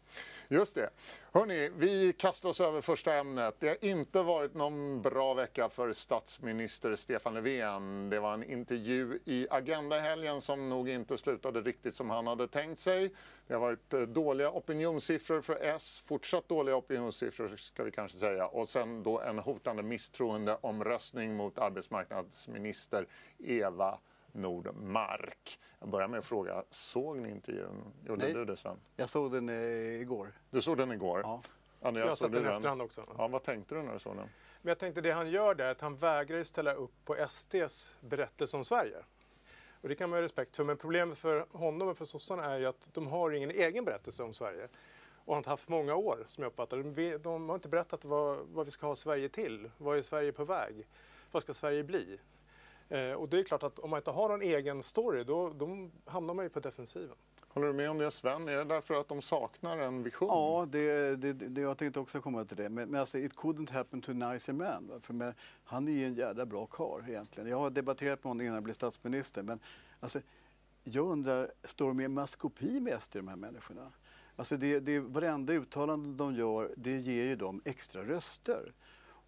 Just 0.49 0.75
det. 0.75 0.91
Hörni, 1.33 1.71
vi 1.77 2.13
kastar 2.13 2.49
oss 2.49 2.61
över 2.61 2.81
första 2.81 3.15
ämnet. 3.15 3.55
Det 3.59 3.69
har 3.69 3.85
inte 3.85 4.23
varit 4.23 4.55
någon 4.55 5.03
bra 5.03 5.35
vecka 5.35 5.69
för 5.69 5.93
statsminister 5.93 6.97
Stefan 6.97 7.35
Löfven. 7.35 8.11
Det 8.11 8.21
var 8.21 8.35
en 8.35 8.45
intervju 8.45 9.19
i 9.25 9.47
Agenda 9.51 9.99
helgen 9.99 10.41
som 10.41 10.69
nog 10.69 10.89
inte 10.89 11.19
slutade 11.19 11.61
riktigt 11.61 11.95
som 11.95 12.11
han 12.11 12.27
hade 12.27 12.49
tänkt 12.49 12.81
sig. 12.81 13.15
Det 13.47 13.55
har 13.55 13.61
varit 13.61 13.93
eh, 13.95 14.01
dåliga 14.01 14.51
opinionssiffror 14.51 15.41
för 15.41 15.59
S, 15.63 16.03
fortsatt 16.05 16.49
dåliga 16.49 16.77
opinionssiffror 16.77 17.57
ska 17.57 17.85
vi 17.85 17.91
kanske 17.91 18.19
säga 18.19 18.47
och 18.47 18.69
sen 18.69 19.03
då 19.03 19.21
en 19.21 19.39
hotande 19.39 19.83
misstroendeomröstning 19.83 21.37
mot 21.37 21.59
arbetsmarknadsminister 21.59 23.07
Eva 23.39 23.99
Nordmark. 24.33 25.59
Jag 25.81 25.89
börjar 25.89 26.09
med 26.09 26.19
att 26.19 26.27
fråga, 26.27 26.63
såg 26.71 27.19
ni 27.19 27.31
intervjun? 27.31 27.83
Gjorde 28.07 28.25
Nej. 28.25 28.35
du 28.35 28.45
det 28.45 28.57
Sven? 28.57 28.77
Jag 28.97 29.11
såg 29.11 29.33
den 29.33 29.49
eh, 29.49 30.01
igår. 30.01 30.33
Du 30.51 30.63
såg 30.63 30.79
den 30.79 30.93
igår? 30.93 31.21
Ja. 31.21 31.43
Andreas, 31.83 32.05
Jag 32.05 32.11
har 32.11 32.17
såg 32.17 32.31
sett 32.31 32.43
den 32.43 32.53
i 32.53 32.55
efterhand 32.55 32.83
också. 32.83 33.07
Ja, 33.19 33.29
vad 33.29 33.43
tänkte 33.43 33.75
du 33.75 33.83
när 33.83 33.93
du 33.93 33.99
såg 33.99 34.17
den? 34.17 34.29
Men 34.63 34.69
jag 34.69 34.79
tänkte 34.79 35.01
det 35.01 35.11
han 35.11 35.31
gör 35.31 35.55
där 35.55 35.65
är 35.65 35.71
att 35.71 35.81
han 35.81 35.97
vägrar 35.97 36.39
ju 36.39 36.45
ställa 36.45 36.73
upp 36.73 37.05
på 37.05 37.17
SDs 37.29 37.97
berättelse 38.01 38.57
om 38.57 38.65
Sverige. 38.65 38.97
Och 39.81 39.89
det 39.89 39.95
kan 39.95 40.11
man 40.11 40.17
ha 40.17 40.23
respekt 40.23 40.57
för. 40.57 40.65
Men 40.65 40.77
problemet 40.77 41.19
för 41.19 41.47
honom 41.53 41.89
och 41.89 41.99
för 41.99 42.05
sossarna 42.05 42.45
är 42.45 42.59
ju 42.59 42.67
att 42.67 42.91
de 42.93 43.07
har 43.07 43.31
ingen 43.31 43.51
egen 43.51 43.85
berättelse 43.85 44.23
om 44.23 44.35
Sverige. 44.35 44.69
Och 45.25 45.35
har 45.35 45.39
inte 45.39 45.51
haft 45.51 45.69
många 45.69 45.95
år 45.95 46.25
som 46.29 46.43
jag 46.43 46.51
uppfattar 46.51 46.77
det. 46.77 46.83
De, 46.83 47.19
de 47.19 47.49
har 47.49 47.57
inte 47.57 47.69
berättat 47.69 48.05
vad, 48.05 48.39
vad 48.39 48.65
vi 48.65 48.71
ska 48.71 48.87
ha 48.87 48.97
Sverige 48.97 49.29
till. 49.29 49.71
Vad 49.79 49.99
är 49.99 50.03
Sverige 50.03 50.33
på 50.33 50.45
väg? 50.45 50.87
Vad 51.31 51.43
ska 51.43 51.55
Sverige 51.55 51.85
bli? 51.85 52.19
Eh, 52.89 53.13
och 53.13 53.29
det 53.29 53.39
är 53.39 53.45
klart 53.45 53.63
att 53.63 53.79
om 53.79 53.91
man 53.91 53.99
inte 53.99 54.11
har 54.11 54.29
någon 54.29 54.43
egen 54.43 54.83
story 54.83 55.25
då, 55.25 55.51
då 55.51 55.91
hamnar 56.05 56.35
man 56.35 56.45
ju 56.45 56.49
på 56.49 56.61
defensiven. 56.61 57.17
Håller 57.57 57.69
du 57.69 57.75
med 57.75 57.91
om 57.91 57.99
det 57.99 58.11
Sven? 58.11 58.49
Är 58.49 58.57
det 58.57 58.65
därför 58.65 58.95
att 58.95 59.09
de 59.09 59.23
saknar 59.23 59.79
en 59.79 60.03
vision? 60.03 60.29
Ja, 60.29 60.67
det, 60.71 61.17
det, 61.17 61.33
det, 61.33 61.61
jag 61.61 61.79
tänkte 61.79 62.01
också 62.01 62.21
komma 62.21 62.45
till 62.45 62.57
det. 62.57 62.69
Men, 62.69 62.89
men 62.89 63.01
alltså, 63.01 63.19
it 63.19 63.35
couldn't 63.35 63.73
happen 63.73 64.03
to 64.03 64.11
a 64.11 64.15
nicer 64.15 64.53
man. 64.53 64.89
va? 64.89 65.01
För 65.03 65.15
men, 65.15 65.35
han 65.65 65.89
är 65.89 65.93
ju 65.93 66.07
en 66.07 66.15
jävla 66.15 66.47
bra 66.47 66.67
karl 66.67 67.09
egentligen. 67.09 67.51
Jag 67.51 67.59
har 67.59 67.71
debatterat 67.71 68.25
med 68.25 68.31
honom 68.31 68.41
innan 68.41 68.55
jag 68.55 68.63
blev 68.63 68.75
statsminister. 68.75 69.43
Men 69.43 69.61
alltså, 70.01 70.21
jag 70.85 71.07
undrar, 71.07 71.53
står 71.65 71.89
de 71.89 72.01
i 72.01 72.09
maskopi 72.09 72.81
med 72.81 73.03
SD, 73.03 73.17
de 73.17 73.29
här 73.29 73.37
människorna? 73.37 73.93
Alltså 74.37 74.57
det, 74.57 74.81
det, 74.81 75.01
varenda 75.01 75.53
uttalande 75.53 76.25
de 76.25 76.35
gör, 76.35 76.75
det 76.77 76.97
ger 76.97 77.25
ju 77.25 77.37
dem 77.37 77.63
extra 77.65 78.03
röster. 78.03 78.73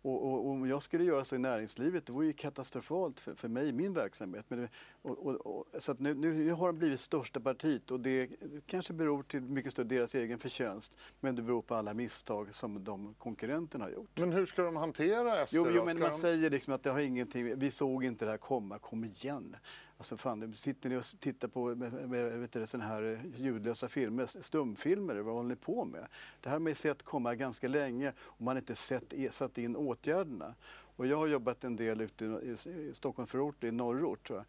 Och, 0.03 0.27
och, 0.27 0.49
om 0.49 0.69
jag 0.69 0.83
skulle 0.83 1.05
göra 1.05 1.25
så 1.25 1.35
i 1.35 1.39
näringslivet, 1.39 2.07
det 2.07 2.13
vore 2.13 2.27
ju 2.27 2.33
katastrofalt 2.33 3.21
för, 3.21 3.35
för 3.35 3.49
mig 3.49 3.69
i 3.69 3.73
min 3.73 3.95
verksamhet. 3.95 4.45
Men 4.49 4.61
det, 4.61 4.69
och, 5.03 5.47
och, 5.47 5.67
så 5.79 5.95
nu, 5.99 6.15
nu 6.15 6.53
har 6.53 6.67
de 6.67 6.79
blivit 6.79 7.01
största 7.01 7.41
partiet 7.41 7.91
och 7.91 8.01
det 8.01 8.31
kanske 8.67 8.93
beror 8.93 9.23
till 9.23 9.41
mycket 9.41 9.73
större 9.73 9.87
deras 9.87 10.15
egen 10.15 10.39
förtjänst. 10.39 10.97
Men 11.21 11.37
det 11.37 11.43
beror 11.43 11.63
på 11.63 11.75
alla 11.75 11.95
misstag 11.95 12.55
som 12.55 12.85
de 12.85 13.15
konkurrenterna 13.15 13.85
har 13.85 13.91
gjort. 13.91 14.11
Men 14.15 14.33
hur 14.33 14.47
ska 14.47 14.63
de 14.63 14.77
hantera 14.77 15.47
SD 15.47 15.55
Jo, 15.55 15.67
jo 15.75 15.85
men 15.85 15.99
man 15.99 16.11
de... 16.11 16.17
säger 16.17 16.51
liksom 16.51 16.75
att 16.75 16.83
det 16.83 16.91
har 16.91 17.01
ingenting, 17.01 17.59
vi 17.59 17.71
såg 17.71 18.05
inte 18.05 18.25
det 18.25 18.31
här 18.31 18.39
komma, 18.39 18.79
kom 18.79 19.05
igen. 19.05 19.57
Alltså 19.99 20.17
fan, 20.17 20.55
sitter 20.55 20.89
ni 20.89 20.97
och 20.97 21.05
tittar 21.21 21.49
på 21.49 21.75
vet 22.39 22.53
du, 22.53 22.67
såna 22.67 22.85
här 22.85 23.03
eh, 23.03 23.41
ljudlösa 23.41 23.89
filmer, 23.89 24.27
stumfilmer, 24.27 25.17
vad 25.17 25.35
håller 25.35 25.49
ni 25.49 25.57
på 25.57 25.85
med? 25.85 26.07
Det 26.41 26.49
här 26.49 26.55
har 26.55 26.61
man 26.61 26.71
ju 26.71 26.75
sett 26.75 27.03
komma 27.03 27.35
ganska 27.35 27.69
länge 27.69 28.13
och 28.21 28.41
man 28.41 28.57
har 28.57 28.61
inte 28.61 28.75
sett, 28.75 29.15
satt 29.31 29.59
in 29.59 29.77
åtgärderna. 29.77 30.55
Och 30.97 31.07
jag 31.07 31.17
har 31.17 31.27
jobbat 31.27 31.65
en 31.65 31.77
del 31.77 32.01
ute 32.01 32.25
i, 32.25 32.29
i, 32.29 32.57
i 33.61 33.67
i 33.67 33.71
norrort. 33.71 34.31
Va? 34.31 34.45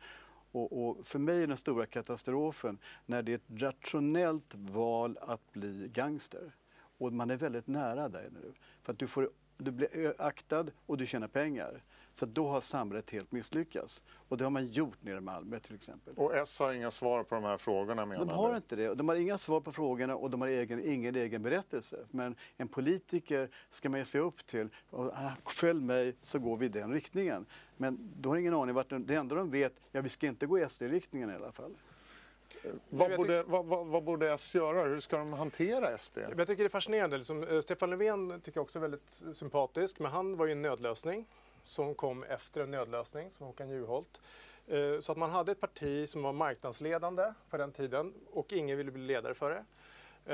Och, 0.51 0.89
och 0.89 1.07
för 1.07 1.19
mig 1.19 1.43
är 1.43 1.47
den 1.47 1.57
stora 1.57 1.85
katastrofen 1.85 2.77
när 3.05 3.23
det 3.23 3.31
är 3.31 3.35
ett 3.35 3.61
rationellt 3.61 4.55
val 4.55 5.17
att 5.21 5.51
bli 5.51 5.89
gangster. 5.93 6.51
Och 6.97 7.13
man 7.13 7.31
är 7.31 7.37
väldigt 7.37 7.67
nära 7.67 8.09
där 8.09 8.29
nu. 8.33 8.53
För 8.81 8.93
att 8.93 8.99
du, 8.99 9.07
får, 9.07 9.29
du 9.57 9.71
blir 9.71 10.13
aktad 10.17 10.65
och 10.85 10.97
du 10.97 11.05
tjänar 11.05 11.27
pengar. 11.27 11.83
Så 12.19 12.25
då 12.25 12.47
har 12.47 12.61
samhället 12.61 13.09
helt 13.09 13.31
misslyckats. 13.31 14.03
Och 14.29 14.37
det 14.37 14.43
har 14.43 14.51
man 14.51 14.65
gjort 14.65 15.03
nere 15.03 15.17
i 15.17 15.21
Malmö 15.21 15.59
till 15.59 15.75
exempel. 15.75 16.13
Och 16.17 16.35
S 16.35 16.59
har 16.59 16.73
inga 16.73 16.91
svar 16.91 17.23
på 17.23 17.35
de 17.35 17.43
här 17.43 17.57
frågorna 17.57 18.05
menar 18.05 18.25
De 18.25 18.31
har 18.31 18.49
du? 18.49 18.55
inte 18.55 18.75
det. 18.75 18.93
De 18.93 19.09
har 19.09 19.15
inga 19.15 19.37
svar 19.37 19.61
på 19.61 19.71
frågorna 19.71 20.15
och 20.15 20.29
de 20.29 20.41
har 20.41 20.47
egen, 20.47 20.85
ingen 20.85 21.15
egen 21.15 21.43
berättelse. 21.43 21.97
Men 22.11 22.35
en 22.57 22.67
politiker 22.67 23.49
ska 23.69 23.89
man 23.89 24.05
sig 24.05 24.21
upp 24.21 24.47
till. 24.47 24.69
Och, 24.89 25.05
ah, 25.05 25.31
följ 25.45 25.81
mig 25.81 26.15
så 26.21 26.39
går 26.39 26.57
vi 26.57 26.65
i 26.65 26.69
den 26.69 26.93
riktningen. 26.93 27.45
Men 27.77 28.11
du 28.17 28.29
har 28.29 28.35
ingen 28.35 28.53
aning 28.53 28.75
vart 28.75 28.89
de, 28.89 29.05
det 29.05 29.15
enda 29.15 29.35
de 29.35 29.51
vet, 29.51 29.73
ja 29.91 30.01
vi 30.01 30.09
ska 30.09 30.27
inte 30.27 30.45
gå 30.45 30.59
i 30.59 30.69
SD-riktningen 30.69 31.29
i 31.29 31.35
alla 31.35 31.51
fall. 31.51 31.71
Vad 32.89 33.11
Jag 33.11 33.17
borde, 33.17 33.43
vad, 33.43 33.65
vad, 33.65 33.87
vad 33.87 34.03
borde 34.03 34.33
S 34.33 34.55
göra? 34.55 34.83
Hur 34.83 34.99
ska 34.99 35.17
de 35.17 35.33
hantera 35.33 35.97
SD? 35.97 36.17
Jag 36.37 36.47
tycker 36.47 36.63
det 36.63 36.67
är 36.67 36.69
fascinerande. 36.69 37.17
Liksom, 37.17 37.43
eh, 37.43 37.59
Stefan 37.59 37.89
Löfven 37.89 38.41
tycker 38.41 38.57
jag 38.57 38.63
också 38.63 38.79
är 38.79 38.81
väldigt 38.81 39.21
sympatisk. 39.33 39.99
Men 39.99 40.11
han 40.11 40.37
var 40.37 40.45
ju 40.45 40.51
en 40.51 40.61
nödlösning 40.61 41.25
som 41.69 41.95
kom 41.95 42.23
efter 42.23 42.61
en 42.61 42.71
nödlösning 42.71 43.31
som 43.31 43.45
Håkan 43.45 43.69
Juholt. 43.69 44.21
Eh, 44.67 44.99
Så 44.99 45.11
att 45.11 45.17
man 45.17 45.29
hade 45.29 45.51
ett 45.51 45.59
parti 45.59 46.09
som 46.09 46.23
var 46.23 46.33
marknadsledande 46.33 47.33
på 47.49 47.57
den 47.57 47.71
tiden 47.71 48.13
och 48.31 48.53
ingen 48.53 48.77
ville 48.77 48.91
bli 48.91 49.01
ledare 49.01 49.33
för 49.33 49.49
det. 49.49 49.65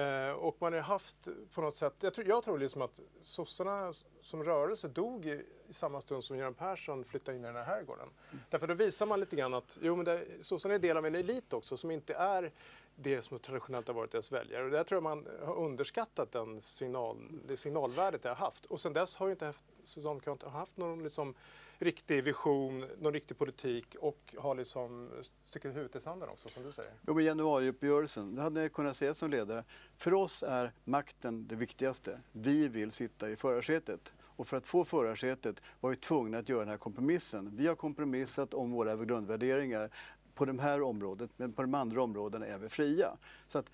Eh, 0.02 0.32
Och 0.32 0.56
man 0.60 0.74
har 0.74 0.80
haft 0.80 1.28
på 1.54 1.62
något 1.62 1.76
sätt, 1.76 1.94
jag 2.00 2.14
tror, 2.14 2.28
jag 2.28 2.44
tror 2.44 2.60
liksom 2.60 2.82
att 2.82 3.00
sossarna 3.22 3.94
som 4.22 4.44
rörelse 4.44 4.88
dog 4.88 5.26
i, 5.26 5.46
i 5.70 5.74
samma 5.74 6.02
stund 6.02 6.24
som 6.24 6.38
Göran 6.38 6.54
Persson 6.54 7.04
flyttade 7.06 7.38
in 7.38 7.44
i 7.44 7.48
den 7.48 7.56
här 7.56 7.64
herrgården. 7.64 8.08
Därför 8.50 8.68
då 8.68 8.74
visar 8.74 9.06
man 9.06 9.20
lite 9.20 9.36
grann 9.36 9.54
att 9.54 9.78
jo, 9.82 9.96
men 9.96 10.06
det, 10.06 10.26
sossarna 10.42 10.76
är 10.76 10.80
del 10.80 10.98
av 10.98 11.06
en 11.06 11.16
elit 11.16 11.54
också 11.54 11.78
som 11.78 11.92
inte 11.92 12.14
är 12.14 12.52
det 12.96 13.22
som 13.22 13.40
traditionellt 13.40 13.88
har 13.88 13.94
varit 13.94 14.12
deras 14.12 14.32
väljare. 14.32 14.64
Och 14.64 14.72
där 14.72 14.84
tror 14.84 14.96
jag 14.96 15.04
man 15.04 15.28
har 15.46 15.56
underskattat 15.56 16.32
den 16.32 16.62
signal, 16.62 17.18
det 17.48 17.58
signalvärdet 17.58 18.22
det 18.24 18.30
har 18.30 18.36
haft. 18.36 18.66
Och 18.66 18.80
sen 18.80 18.94
dess 18.94 19.16
har 19.16 19.28
ju 19.28 19.32
inte 19.32 19.54
Socialdemokraterna 19.86 20.52
har 20.52 20.60
haft 20.60 20.78
någon 20.78 21.04
liksom 21.04 21.34
riktig 21.78 22.24
vision, 22.24 22.86
någon 23.00 23.14
riktig 23.14 23.38
politik 23.38 23.96
och 24.00 24.36
har 24.38 24.56
liksom 24.56 25.10
stuckit 25.44 25.76
huvudet 25.76 25.96
i 25.96 26.00
sanden 26.00 26.30
också 26.30 26.50
som 26.50 26.64
du 26.64 26.72
säger. 26.72 26.94
Jo, 27.08 27.14
men 27.14 27.26
januariuppgörelsen, 27.26 28.36
det 28.36 28.42
hade 28.42 28.62
jag 28.62 28.74
kunnat 28.74 28.98
säga 28.98 29.14
som 29.14 29.32
ledare. 29.32 29.64
För 29.98 30.14
oss 30.14 30.44
är 30.44 30.72
makten 30.84 31.48
det 31.48 31.56
viktigaste. 31.56 32.22
Vi 32.32 32.68
vill 32.68 32.92
sitta 32.92 33.30
i 33.30 33.36
förarsätet. 33.36 34.14
Och 34.38 34.48
för 34.48 34.58
att 34.58 34.68
få 34.68 34.86
förarsätet 34.86 35.62
var 35.80 35.90
vi 35.90 35.96
tvungna 35.96 36.38
att 36.38 36.50
göra 36.50 36.60
den 36.60 36.70
här 36.70 36.78
kompromissen. 36.78 37.52
Vi 37.56 37.68
har 37.68 37.76
kompromissat 37.76 38.54
om 38.54 38.72
våra 38.72 38.96
grundvärderingar 38.96 39.90
på 40.34 40.46
det 40.46 40.62
här 40.62 40.82
området, 40.82 41.30
men 41.38 41.54
på 41.54 41.62
de 41.62 41.74
andra 41.74 42.04
områdena 42.04 42.46
är 42.46 42.58
vi 42.58 42.70
fria. 42.70 43.18
Så 43.48 43.60
att 43.60 43.72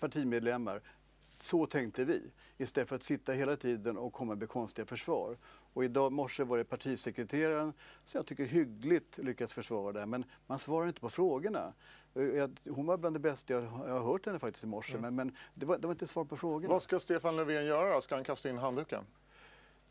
partimedlemmar, 0.00 0.82
så 1.26 1.66
tänkte 1.66 2.04
vi. 2.04 2.22
Istället 2.58 2.88
för 2.88 2.96
att 2.96 3.02
sitta 3.02 3.32
hela 3.32 3.56
tiden 3.56 3.96
och 3.96 4.12
komma 4.12 4.34
med 4.34 4.48
konstiga 4.48 4.86
försvar. 4.86 5.36
Och 5.72 5.84
idag 5.84 6.12
morse 6.12 6.44
var 6.44 6.58
det 6.58 6.64
partisekreteraren 6.64 7.72
som 8.04 8.18
jag 8.18 8.26
tycker 8.26 8.44
hyggligt 8.44 9.18
lyckats 9.18 9.54
försvara 9.54 9.92
det 9.92 9.98
här. 9.98 10.06
Men 10.06 10.24
man 10.46 10.58
svarar 10.58 10.86
inte 10.88 11.00
på 11.00 11.10
frågorna. 11.10 11.72
Jag- 12.14 12.60
Hon 12.70 12.86
var 12.86 12.96
bland 12.96 13.16
det 13.16 13.20
bästa 13.20 13.52
jag, 13.52 13.62
jag 13.62 13.68
har 13.70 14.00
hört 14.12 14.26
henne 14.26 14.38
faktiskt 14.38 14.64
i 14.64 14.66
morse. 14.66 14.98
Men, 14.98 15.14
men 15.14 15.36
det, 15.54 15.66
var, 15.66 15.78
det 15.78 15.86
var 15.86 15.94
inte 15.94 16.06
svar 16.06 16.24
på 16.24 16.36
frågorna. 16.36 16.68
Vad 16.68 16.82
ska 16.82 16.98
Stefan 16.98 17.36
Löfven 17.36 17.66
göra 17.66 17.94
då? 17.94 18.00
Ska 18.00 18.14
han 18.14 18.24
kasta 18.24 18.48
in 18.48 18.58
handduken? 18.58 19.04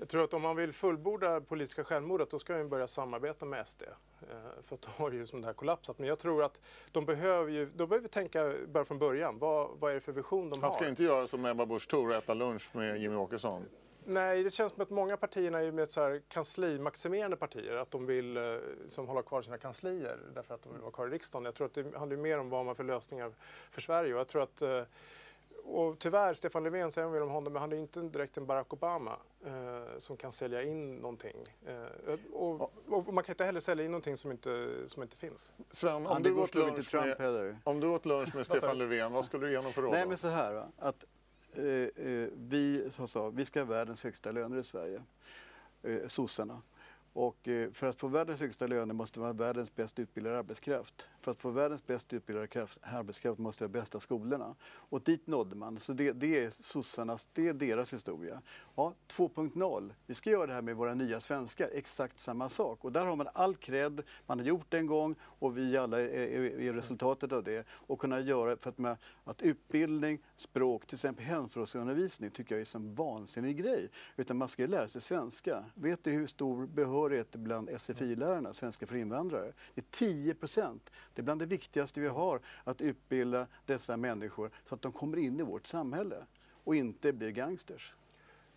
Jag 0.04 0.10
tror 0.10 0.24
att 0.24 0.34
om 0.34 0.42
man 0.42 0.56
vill 0.56 0.74
fullborda 0.74 1.42
politiska 1.42 1.84
självmordet 1.84 2.30
då 2.30 2.40
ska 2.40 2.54
man 2.54 2.70
börja 2.70 2.88
samarbeta 2.88 3.46
med 3.46 3.68
SD. 3.68 3.84
Eh, 3.84 4.36
För 4.64 4.78
då 4.82 4.88
har 5.04 5.12
ju 5.12 5.20
liksom 5.20 5.42
det 5.42 5.48
här 5.48 5.54
kollapsat. 5.54 6.00
Men 6.00 6.08
jag 6.08 6.20
tror 6.20 6.44
att 6.44 6.62
de 6.92 7.06
behöver 7.06 7.52
ju, 7.52 7.66
de 7.66 7.90
behöver 7.90 8.08
tänka 8.08 8.56
bara 8.68 8.86
från 8.86 9.00
början. 9.00 9.40
Vad, 9.40 9.70
vad 9.80 9.92
är 9.92 9.96
det 9.96 10.02
för 10.02 10.12
vision 10.12 10.50
de 10.50 10.62
Han 10.62 10.72
har? 10.72 10.78
ska 10.80 10.88
inte 10.88 11.04
göra 11.04 11.28
som 11.28 11.46
Ebba 11.46 11.66
Busch 11.66 11.88
Thor 11.90 12.10
och 12.10 12.16
äta 12.16 12.34
lunch 12.34 12.70
med 12.76 12.98
Jimmy 13.02 13.16
Åkesson. 13.16 13.66
Nej, 14.04 14.44
det 14.44 14.52
känns 14.52 14.74
som 14.74 14.84
att 14.84 14.90
många 14.90 15.18
partierna 15.18 15.60
är 15.64 15.72
med 15.72 15.90
så 15.90 16.02
här 16.02 16.22
kanslimaximerande 16.28 17.38
partier. 17.38 17.78
Att 17.78 17.92
de 17.92 18.06
vill 18.06 18.38
eh, 18.38 18.44
som 18.88 19.08
hålla 19.08 19.22
kvar 19.22 19.42
sina 19.42 19.58
kanslier 19.58 20.20
därför 20.36 20.56
att 20.56 20.64
de 20.64 20.74
vill 20.74 20.82
vara 20.82 20.92
kvar 20.92 21.08
i 21.08 21.10
riksdagen. 21.10 21.46
Jag 21.46 21.56
tror 21.56 21.68
att 21.68 21.74
det 21.74 21.98
handlar 21.98 22.18
mer 22.18 22.40
om 22.40 22.50
vad 22.50 22.60
man 22.60 22.68
har 22.68 22.76
för 22.76 22.84
lösningar 22.84 23.34
för 23.72 23.82
Sverige. 23.82 24.14
Och 24.14 24.20
jag 24.20 24.28
tror 24.28 24.44
att 24.44 24.62
eh, 24.62 24.82
och 25.66 26.00
tyvärr, 26.00 26.34
Stefan 26.34 26.64
Löfven 26.64 26.92
säger 26.92 27.08
vill 27.08 27.22
om 27.22 27.30
honom, 27.30 27.54
men 27.54 27.62
han 27.62 27.72
är 27.72 27.78
inte 27.78 28.02
direkt 28.02 28.38
en 28.38 28.46
Barack 28.46 28.74
Obama 28.74 29.18
eh, 29.46 30.00
som 30.00 30.18
kan 30.18 30.32
sälja 30.32 30.64
in 30.64 30.96
någonting. 30.96 31.44
Eh, 31.66 32.18
och, 32.34 32.74
och 32.88 33.14
man 33.14 33.24
kan 33.24 33.34
inte 33.34 33.44
heller 33.44 33.60
sälja 33.60 33.86
in 33.86 33.92
någonting 33.92 34.18
som 34.18 34.32
inte, 34.32 34.84
som 34.88 35.04
inte 35.04 35.18
finns. 35.18 35.54
Sven, 35.72 36.08
om 36.08 36.24
du, 36.24 36.34
åt 36.34 36.56
lunch 36.56 36.90
Trump 36.90 37.06
med, 37.06 37.18
heller. 37.18 37.58
om 37.64 37.80
du 37.80 37.88
åt 37.88 38.06
lunch 38.06 38.36
med 38.36 38.46
Stefan? 38.46 38.78
Löfven, 38.78 39.14
vad 39.14 39.26
skulle 39.26 39.46
du 39.46 39.52
ge 39.52 39.58
honom 39.58 39.74
för 39.74 39.82
råd? 39.82 39.92
Nej 39.92 40.08
men 40.08 40.18
så 40.18 40.28
här 40.28 40.54
va, 40.54 40.68
att 40.80 41.04
eh, 41.54 41.64
eh, 41.64 42.30
vi 42.34 42.88
som 42.92 43.08
sa, 43.08 43.30
vi 43.30 43.46
ska 43.46 43.60
ha 43.60 43.66
världens 43.66 44.04
högsta 44.04 44.32
löner 44.32 44.58
i 44.58 44.64
Sverige, 44.64 45.04
eh, 45.84 46.08
sossarna. 46.08 46.62
Och 47.14 47.48
eh, 47.48 47.72
för 47.72 47.88
att 47.88 47.96
få 47.96 48.08
världens 48.08 48.42
högsta 48.42 48.68
löner 48.68 48.94
måste 48.94 49.20
man 49.20 49.28
ha 49.28 49.34
världens 49.34 49.76
bäst 49.76 50.00
utbildade 50.00 50.38
arbetskraft. 50.38 51.08
För 51.24 51.32
att 51.32 51.42
få 51.42 51.50
världens 51.50 51.88
bäst 51.88 52.14
utbildade 52.14 52.48
kraft, 52.48 52.80
arbetskraft 52.82 53.40
måste 53.40 53.64
vi 53.64 53.68
ha 53.68 53.82
bästa 53.82 54.00
skolorna. 54.00 54.56
Och 54.66 55.02
dit 55.02 55.28
nådde 55.28 55.56
man. 55.56 55.80
Så 55.80 55.94
det, 55.94 56.12
det 56.12 56.44
är 56.44 56.50
sossarnas, 56.50 57.28
det 57.34 57.48
är 57.48 57.54
deras 57.54 57.94
historia. 57.94 58.42
Ja, 58.76 58.94
2.0. 59.12 59.94
Vi 60.06 60.16
ska 60.16 60.30
göra 60.30 60.48
det 60.48 60.54
här 60.54 60.62
med 60.62 60.76
våra 60.76 60.94
nya 60.94 61.20
svenskar, 61.20 61.70
exakt 61.74 62.20
samma 62.20 62.50
sak. 62.50 62.86
Och 62.86 62.92
där 62.92 63.06
har 63.06 63.16
man 63.16 63.28
all 63.34 63.56
cred, 63.56 64.02
man 64.26 64.40
har 64.40 64.46
gjort 64.46 64.66
det 64.70 64.78
en 64.78 64.88
gång 64.88 65.16
och 65.22 65.58
vi 65.58 65.78
alla 65.78 66.02
är, 66.02 66.08
är, 66.08 66.60
är 66.60 66.74
resultatet 66.74 67.32
av 67.32 67.44
det. 67.44 67.68
Och 67.70 68.00
kunna 68.00 68.20
göra 68.20 68.58
för 68.58 68.70
att, 68.70 68.78
med, 68.78 68.98
att 69.24 69.42
utbildning, 69.42 70.20
språk, 70.36 70.86
till 70.86 70.96
exempel 70.96 71.26
hemspråksundervisning 71.26 72.32
tycker 72.32 72.56
jag 72.56 72.62
är 72.62 72.76
en 72.76 72.96
vansinnig 72.96 73.58
grej. 73.58 73.90
Utan 74.16 74.38
man 74.38 74.48
ska 74.48 74.62
ju 74.62 74.68
lära 74.68 74.88
sig 74.88 75.02
svenska. 75.02 75.66
Vet 75.74 76.04
du 76.04 76.12
hur 76.12 76.28
stor 76.28 76.68
behörighet 76.68 77.36
bland 77.36 77.70
SFI-lärarna, 77.70 78.54
svenska 78.54 78.88
för 78.88 78.96
invandrare? 78.96 79.54
Det 79.76 79.82
är 79.82 79.86
10 79.92 80.34
procent. 80.34 80.92
Det 81.14 81.22
är 81.22 81.24
bland 81.24 81.42
det 81.42 81.46
viktigaste 81.46 82.00
vi 82.00 82.08
har, 82.08 82.40
att 82.64 82.82
utbilda 82.82 83.48
dessa 83.66 83.98
människor 83.98 84.52
så 84.64 84.76
att 84.76 84.82
de 84.82 84.92
kommer 84.92 85.18
in 85.18 85.40
i 85.40 85.44
vårt 85.44 85.68
samhälle. 85.68 86.26
och 86.66 86.76
inte 86.76 87.14
blir 87.14 87.30
gangsters. 87.30 87.94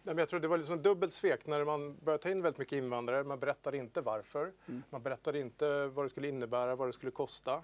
Nej, 0.06 0.14
men 0.14 0.18
jag 0.18 0.28
tror 0.28 0.40
det 0.40 0.48
var 0.48 0.58
liksom 0.58 0.82
dubbelt 0.82 1.12
svek 1.12 1.46
när 1.46 1.64
man 1.64 1.96
började 1.96 2.22
ta 2.22 2.30
in 2.30 2.42
väldigt 2.42 2.58
mycket 2.58 2.76
invandrare. 2.76 3.24
Man 3.24 3.38
berättade 3.38 3.76
inte 3.76 4.00
varför. 4.00 4.52
Mm. 4.66 4.82
Man 4.90 5.02
berättade 5.02 5.38
inte 5.38 5.86
vad 5.86 6.04
det 6.04 6.10
skulle 6.10 6.28
innebära, 6.28 6.76
vad 6.76 6.88
det 6.88 6.92
skulle 6.92 7.12
kosta. 7.12 7.62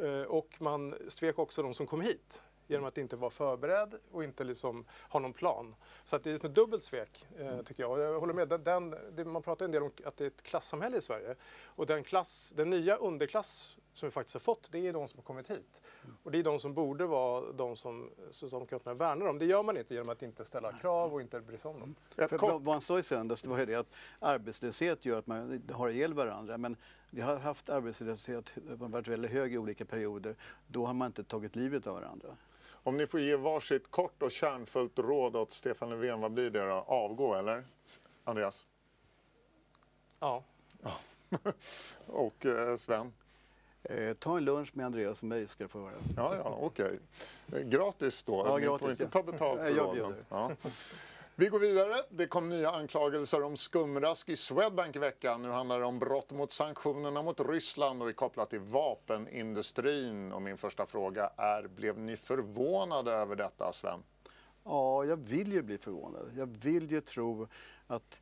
Eh, 0.00 0.22
och 0.22 0.56
man 0.58 0.94
svek 1.08 1.38
också 1.38 1.62
de 1.62 1.74
som 1.74 1.86
kom 1.86 2.00
hit 2.00 2.42
genom 2.66 2.86
att 2.86 2.98
inte 2.98 3.16
vara 3.16 3.30
förberedd 3.30 3.94
och 4.10 4.24
inte 4.24 4.44
liksom 4.44 4.84
ha 5.08 5.20
någon 5.20 5.32
plan. 5.32 5.74
Så 6.04 6.16
att 6.16 6.24
det 6.24 6.30
är 6.30 6.34
ett 6.46 6.54
dubbelt 6.54 6.84
svek, 6.84 7.26
eh, 7.38 7.46
mm. 7.46 7.64
tycker 7.64 7.82
jag. 7.82 7.92
Och 7.92 8.00
jag 8.00 8.20
håller 8.20 8.34
med. 8.34 8.48
Den, 8.48 8.94
den, 9.10 9.30
man 9.30 9.42
pratar 9.42 9.64
en 9.64 9.70
del 9.70 9.82
om 9.82 9.90
att 10.04 10.16
det 10.16 10.24
är 10.24 10.28
ett 10.28 10.42
klassamhälle 10.42 10.96
i 10.96 11.00
Sverige. 11.00 11.34
Och 11.64 11.86
den, 11.86 12.04
klass, 12.04 12.52
den 12.56 12.70
nya 12.70 12.96
underklass 12.96 13.76
som 13.96 14.06
vi 14.06 14.10
faktiskt 14.10 14.34
har 14.34 14.40
fått, 14.40 14.68
det 14.72 14.88
är 14.88 14.92
de 14.92 15.08
som 15.08 15.18
har 15.18 15.24
kommit 15.24 15.50
hit. 15.50 15.82
Mm. 16.04 16.16
Och 16.22 16.32
det 16.32 16.38
är 16.38 16.42
de 16.42 16.60
som 16.60 16.74
borde 16.74 17.06
vara 17.06 17.52
de 17.52 17.76
som 17.76 18.10
Socialdemokraterna 18.30 18.94
värnar 18.94 19.26
om. 19.26 19.38
Det 19.38 19.44
gör 19.44 19.62
man 19.62 19.76
inte 19.76 19.94
genom 19.94 20.08
att 20.08 20.22
inte 20.22 20.44
ställa 20.44 20.72
krav 20.72 21.14
och 21.14 21.20
inte 21.20 21.40
bry 21.40 21.58
sig 21.58 21.70
om 21.70 21.80
dem. 21.80 21.94
Mm. 22.16 22.28
För 22.28 22.38
vad 22.38 22.68
han 22.68 22.80
sa 22.80 22.98
i 22.98 23.02
söndags 23.02 23.42
det 23.42 23.48
var 23.48 23.58
ju 23.58 23.66
det 23.66 23.74
att 23.74 23.90
arbetslöshet 24.18 25.04
gör 25.04 25.18
att 25.18 25.26
man 25.26 25.62
har 25.72 25.88
ihjäl 25.88 26.14
varandra. 26.14 26.58
Men 26.58 26.76
vi 27.10 27.20
har 27.20 27.36
haft 27.36 27.68
arbetslöshet, 27.68 28.52
har 28.68 28.88
varit 28.88 29.08
väldigt 29.08 29.30
hög 29.30 29.54
i 29.54 29.58
olika 29.58 29.84
perioder. 29.84 30.36
Då 30.66 30.86
har 30.86 30.94
man 30.94 31.06
inte 31.06 31.24
tagit 31.24 31.56
livet 31.56 31.86
av 31.86 31.94
varandra. 31.94 32.36
Om 32.70 32.96
ni 32.96 33.06
får 33.06 33.20
ge 33.20 33.36
varsitt 33.36 33.90
kort 33.90 34.22
och 34.22 34.30
kärnfullt 34.30 34.98
råd 34.98 35.36
åt 35.36 35.52
Stefan 35.52 35.90
Löfven, 35.90 36.20
vad 36.20 36.32
blir 36.32 36.50
det 36.50 36.66
då? 36.66 36.84
Avgå 36.86 37.34
eller? 37.34 37.64
Andreas? 38.24 38.66
Ja. 40.18 40.44
ja. 40.82 40.92
och 42.06 42.46
eh, 42.46 42.76
Sven? 42.76 43.12
Eh, 43.90 44.14
ta 44.14 44.36
en 44.36 44.44
lunch 44.44 44.70
med 44.76 44.86
Andreas 44.86 45.22
och 45.22 45.28
mig 45.28 45.48
ska 45.48 45.64
du 45.64 45.68
få 45.68 45.80
höra. 45.80 45.92
Ja, 46.16 46.34
ja, 46.36 46.58
okej. 46.60 46.98
Okay. 47.48 47.64
Gratis 47.64 48.22
då? 48.22 48.44
Ja, 48.46 48.56
Ni 48.56 48.64
gratis, 48.64 48.80
får 48.80 48.90
inte 48.90 49.02
ja. 49.02 49.08
ta 49.08 49.22
betalt 49.22 49.60
för 49.66 49.74
råden. 49.74 50.14
Ja. 50.28 50.50
Vi 51.38 51.46
går 51.46 51.58
vidare. 51.58 52.02
Det 52.10 52.26
kom 52.26 52.48
nya 52.48 52.70
anklagelser 52.70 53.42
om 53.42 53.56
skumrask 53.56 54.28
i 54.28 54.36
Swedbank 54.36 54.96
i 54.96 54.98
veckan. 54.98 55.42
Nu 55.42 55.50
handlar 55.50 55.80
det 55.80 55.86
om 55.86 55.98
brott 55.98 56.30
mot 56.30 56.52
sanktionerna 56.52 57.22
mot 57.22 57.40
Ryssland 57.40 58.02
och 58.02 58.08
är 58.08 58.12
kopplat 58.12 58.50
till 58.50 58.60
vapenindustrin. 58.60 60.32
Och 60.32 60.42
min 60.42 60.58
första 60.58 60.86
fråga 60.86 61.30
är, 61.36 61.68
blev 61.68 61.98
ni 61.98 62.16
förvånade 62.16 63.12
över 63.12 63.36
detta, 63.36 63.72
Sven? 63.72 64.02
Ja, 64.64 65.04
jag 65.04 65.16
vill 65.16 65.52
ju 65.52 65.62
bli 65.62 65.78
förvånad. 65.78 66.30
Jag 66.36 66.46
vill 66.46 66.90
ju 66.90 67.00
tro 67.00 67.48
att 67.86 68.20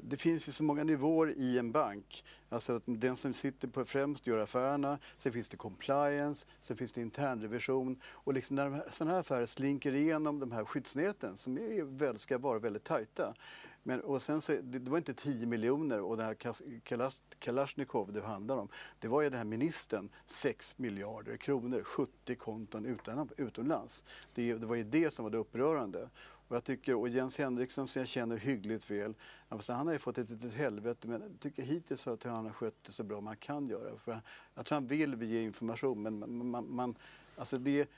det 0.00 0.16
finns 0.16 0.48
ju 0.48 0.52
så 0.52 0.64
många 0.64 0.84
nivåer 0.84 1.34
i 1.36 1.58
en 1.58 1.72
bank. 1.72 2.24
Alltså 2.48 2.80
den 2.84 3.16
som 3.16 3.34
sitter 3.34 3.68
på 3.68 3.84
främst 3.84 4.26
gör 4.26 4.38
affärerna, 4.38 4.98
sen 5.16 5.32
finns 5.32 5.48
det 5.48 5.56
compliance, 5.56 6.46
sen 6.60 6.76
finns 6.76 6.92
det 6.92 7.00
internrevision. 7.00 8.00
Och 8.04 8.34
liksom 8.34 8.56
när 8.56 8.84
sådana 8.90 9.12
här 9.12 9.20
affärer 9.20 9.46
slinker 9.46 9.94
igenom 9.94 10.40
de 10.40 10.52
här 10.52 10.64
skyddsnäten 10.64 11.36
som 11.36 11.58
är, 11.58 11.82
väl, 11.82 12.18
ska 12.18 12.38
vara 12.38 12.58
väldigt 12.58 12.84
tajta. 12.84 13.34
Men, 13.82 14.00
och 14.00 14.22
sen 14.22 14.40
så, 14.40 14.52
det, 14.52 14.78
det 14.78 14.90
var 14.90 14.98
inte 14.98 15.14
10 15.14 15.46
miljoner 15.46 16.00
och 16.00 16.16
det 16.16 16.22
här 16.22 16.34
Kalash, 16.80 17.16
Kalashnikov 17.38 18.12
det 18.12 18.22
handlar 18.22 18.56
om, 18.56 18.68
det 18.98 19.08
var 19.08 19.22
ju 19.22 19.30
den 19.30 19.38
här 19.38 19.44
ministern 19.44 20.08
6 20.26 20.78
miljarder 20.78 21.36
kronor, 21.36 21.82
70 21.82 22.34
konton 22.34 22.86
utan, 22.86 23.30
utomlands. 23.36 24.04
Det, 24.34 24.54
det 24.54 24.66
var 24.66 24.76
ju 24.76 24.84
det 24.84 25.10
som 25.10 25.22
var 25.24 25.30
det 25.30 25.38
upprörande. 25.38 26.08
Och, 26.52 26.56
jag 26.56 26.64
tycker, 26.64 26.94
och 26.94 27.08
Jens 27.08 27.38
Henriksson 27.38 27.88
som 27.88 28.00
jag 28.00 28.08
känner 28.08 28.36
hyggligt 28.36 28.90
väl, 28.90 29.14
alltså 29.48 29.72
han 29.72 29.86
har 29.86 29.92
ju 29.92 29.98
fått 29.98 30.18
ett 30.18 30.30
litet 30.30 30.54
helvete 30.54 31.08
men 31.08 31.20
jag 31.20 31.40
tycker 31.40 31.62
hittills 31.62 32.06
att 32.06 32.22
han 32.22 32.44
har 32.44 32.52
skött 32.52 32.74
det 32.86 32.92
så 32.92 33.04
bra 33.04 33.20
man 33.20 33.36
kan 33.36 33.68
göra. 33.68 33.98
För 33.98 34.20
jag 34.54 34.66
tror 34.66 34.76
han 34.76 34.86
vill 34.86 35.22
ge 35.22 35.42
information 35.42 36.02
men 36.02 36.18
man, 36.18 36.50
man, 36.50 36.74
man 36.74 36.94
alltså 37.36 37.58
det, 37.58 37.88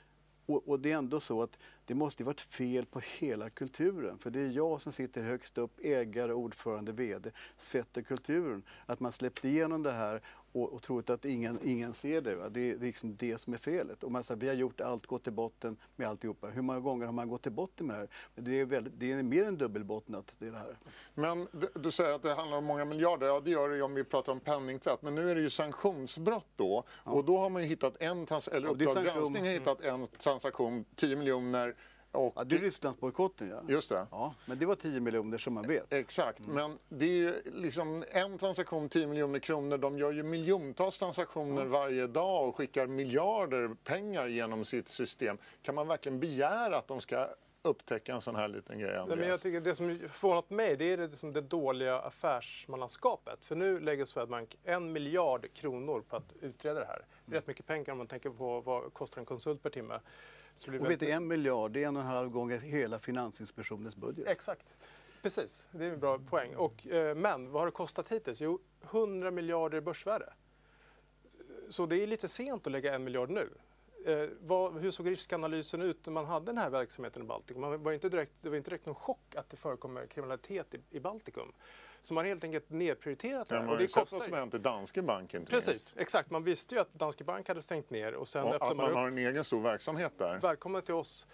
och, 0.45 0.67
och, 0.67 0.79
det 0.79 0.91
är 0.91 0.97
ändå 0.97 1.19
så 1.19 1.43
att 1.43 1.59
det 1.85 1.95
måste 1.95 2.23
varit 2.23 2.41
fel 2.41 2.85
på 2.85 3.01
hela 3.19 3.49
kulturen. 3.49 4.17
För 4.17 4.29
det 4.29 4.39
är 4.39 4.49
jag 4.49 4.81
som 4.81 4.91
sitter 4.91 5.23
högst 5.23 5.57
upp, 5.57 5.79
ägare, 5.83 6.33
ordförande, 6.33 6.91
VD, 6.91 7.31
sätter 7.57 8.01
kulturen. 8.01 8.63
Att 8.85 8.99
man 8.99 9.11
släppte 9.11 9.47
igenom 9.47 9.83
det 9.83 9.91
här 9.91 10.21
och, 10.55 10.73
och 10.73 10.81
trott 10.81 11.09
att 11.09 11.25
ingen, 11.25 11.59
ingen 11.63 11.93
ser 11.93 12.21
det. 12.21 12.35
Va? 12.35 12.49
Det 12.49 12.71
är 12.71 12.77
liksom 12.77 13.15
det 13.15 13.37
som 13.37 13.53
är 13.53 13.57
felet. 13.57 14.03
Och 14.03 14.11
man 14.11 14.23
säger, 14.23 14.41
vi 14.41 14.47
har 14.47 14.55
gjort 14.55 14.81
allt, 14.81 15.05
gått 15.05 15.23
till 15.23 15.33
botten 15.33 15.77
med 15.95 16.07
alltihopa. 16.07 16.47
Hur 16.47 16.61
många 16.61 16.79
gånger 16.79 17.05
har 17.05 17.13
man 17.13 17.29
gått 17.29 17.43
till 17.43 17.51
botten 17.51 17.87
med 17.87 17.95
det 17.95 17.99
här? 17.99 18.09
Det 18.35 18.59
är, 18.59 18.65
väldigt, 18.65 18.93
det 18.97 19.11
är 19.11 19.23
mer 19.23 19.45
än 19.45 19.57
dubbelbottnat 19.57 20.35
det, 20.39 20.51
här. 20.51 20.77
Men 21.13 21.47
du 21.75 21.91
säger 21.91 22.13
att 22.13 22.21
det 22.21 22.33
handlar 22.33 22.57
om 22.57 22.65
många 22.65 22.85
miljarder. 22.85 23.27
Ja, 23.27 23.41
det 23.45 23.51
gör 23.51 23.69
det 23.69 23.81
om 23.81 23.93
vi 23.93 24.03
pratar 24.03 24.31
om 24.31 24.39
penningtvätt. 24.39 25.01
Men 25.01 25.15
nu 25.15 25.31
är 25.31 25.35
det 25.35 25.41
ju 25.41 25.49
sanktionsbrott 25.49 26.47
då. 26.55 26.83
Ja. 27.05 27.11
Och 27.11 27.25
då 27.25 27.37
har 27.37 27.49
man 27.49 27.61
ju 27.61 27.67
hittat 27.67 28.01
en, 28.01 28.25
trans 28.25 28.47
eller 28.47 28.67
Uppdrag 28.67 29.03
granskning 29.03 29.43
har 29.43 29.51
hittat 29.51 29.81
en 29.81 30.07
transaktion, 30.07 30.85
10 30.95 31.15
miljoner 31.15 31.75
och, 32.15 32.33
ja, 32.35 32.43
det 32.43 32.55
är 32.55 32.59
Rysslandsbojkotten 32.59 33.49
ja. 33.49 33.61
Just 33.67 33.89
det. 33.89 34.07
Ja, 34.11 34.35
men 34.45 34.59
det 34.59 34.65
var 34.65 34.75
10 34.75 34.99
miljoner 34.99 35.37
som 35.37 35.53
man 35.53 35.67
vet. 35.67 35.93
Exakt, 35.93 36.39
mm. 36.39 36.55
men 36.55 36.79
det 36.89 37.05
är 37.05 37.09
ju 37.09 37.33
liksom 37.45 38.03
en 38.11 38.37
transaktion 38.37 38.89
10 38.89 39.07
miljoner 39.07 39.39
kronor. 39.39 39.77
De 39.77 39.97
gör 39.97 40.11
ju 40.11 40.23
miljontals 40.23 40.97
transaktioner 40.97 41.61
mm. 41.61 41.69
varje 41.69 42.07
dag 42.07 42.47
och 42.47 42.55
skickar 42.55 42.87
miljarder 42.87 43.75
pengar 43.83 44.27
genom 44.27 44.65
sitt 44.65 44.89
system. 44.89 45.37
Kan 45.61 45.75
man 45.75 45.87
verkligen 45.87 46.19
begära 46.19 46.77
att 46.77 46.87
de 46.87 47.01
ska 47.01 47.27
upptäcka 47.65 48.13
en 48.13 48.21
sån 48.21 48.35
här 48.35 48.47
liten 48.47 48.79
grej, 48.79 49.03
Nej, 49.07 49.17
men 49.17 49.27
jag 49.27 49.41
tycker 49.41 49.61
Det 49.61 49.75
som 49.75 49.99
förvånat 50.09 50.49
mig 50.49 50.75
det 50.75 50.93
är 50.93 50.97
det, 50.97 51.07
liksom 51.07 51.33
det 51.33 51.41
dåliga 51.41 51.99
affärsmannaskapet. 51.99 53.45
För 53.45 53.55
nu 53.55 53.79
lägger 53.79 54.05
Swedbank 54.05 54.57
en 54.63 54.91
miljard 54.91 55.53
kronor 55.53 56.03
på 56.09 56.15
att 56.15 56.33
utreda 56.41 56.79
det 56.79 56.85
här. 56.85 57.05
Det 57.25 57.35
är 57.35 57.39
rätt 57.39 57.47
mycket 57.47 57.65
pengar 57.65 57.91
om 57.91 57.97
man 57.97 58.07
tänker 58.07 58.29
på 58.29 58.61
vad 58.61 58.93
kostar 58.93 59.19
en 59.19 59.25
konsult 59.25 59.63
per 59.63 59.69
timme. 59.69 59.99
Så 60.55 60.79
och 60.79 60.91
vet 60.91 60.99
du, 60.99 61.11
en 61.11 61.27
miljard 61.27 61.71
det 61.71 61.83
är 61.83 61.87
en 61.87 61.95
och 61.95 62.01
en 62.01 62.07
halv 62.07 62.29
gånger 62.29 62.57
hela 62.57 62.99
Finansinspektionens 62.99 63.95
budget. 63.95 64.27
Exakt. 64.27 64.65
Precis, 65.21 65.69
det 65.71 65.85
är 65.85 65.93
en 65.93 65.99
bra 65.99 66.19
poäng. 66.19 66.55
Och, 66.55 66.87
eh, 66.87 67.15
men 67.15 67.51
vad 67.51 67.61
har 67.61 67.65
det 67.65 67.71
kostat 67.71 68.11
hittills? 68.11 68.41
Jo, 68.41 68.59
100 68.81 69.31
miljarder 69.31 69.77
i 69.77 69.81
börsvärde. 69.81 70.33
Så 71.69 71.85
det 71.85 72.03
är 72.03 72.07
lite 72.07 72.27
sent 72.27 72.67
att 72.67 72.71
lägga 72.71 72.95
en 72.95 73.03
miljard 73.03 73.29
nu. 73.29 73.49
Eh, 74.05 74.29
vad, 74.39 74.77
hur 74.77 74.91
såg 74.91 75.11
riskanalysen 75.11 75.81
ut 75.81 76.05
när 76.05 76.13
man 76.13 76.25
hade 76.25 76.45
den 76.45 76.57
här 76.57 76.69
verksamheten 76.69 77.21
i 77.21 77.25
Baltikum? 77.25 77.61
Man 77.61 77.83
var 77.83 77.91
inte 77.91 78.09
direkt, 78.09 78.33
det 78.41 78.49
var 78.49 78.57
inte 78.57 78.69
direkt 78.69 78.85
någon 78.85 78.95
chock 78.95 79.35
att 79.35 79.49
det 79.49 79.57
förekommer 79.57 80.05
kriminalitet 80.07 80.73
i, 80.73 80.79
i 80.89 80.99
Baltikum. 80.99 81.51
Så 82.01 82.13
man 82.13 82.23
har 82.23 82.29
helt 82.29 82.43
enkelt 82.43 82.69
nedprioriterat 82.69 83.49
det 83.49 83.55
här. 83.55 83.61
Ja, 83.61 83.65
man 83.65 83.75
har 83.75 83.81
ju 83.81 83.87
sett 83.87 84.11
vad 84.11 84.23
som 84.23 84.33
hänt 84.33 84.53
i 84.53 84.57
Danske 84.57 85.01
Bank 85.01 85.33
inte 85.33 85.51
Precis, 85.51 85.67
minst. 85.67 85.97
exakt. 85.97 86.31
Man 86.31 86.43
visste 86.43 86.75
ju 86.75 86.81
att 86.81 86.93
Danske 86.93 87.23
Bank 87.23 87.47
hade 87.47 87.61
stängt 87.61 87.89
ner 87.89 88.13
och 88.13 88.27
sen 88.27 88.43
och 88.43 88.55
att 88.55 88.77
man 88.77 88.89
upp. 88.89 88.95
har 88.95 89.07
en 89.07 89.17
egen 89.17 89.43
stor 89.43 89.61
verksamhet 89.61 90.13
där. 90.17 90.39
Välkommen 90.39 90.81
till 90.81 90.93
oss. 90.93 91.27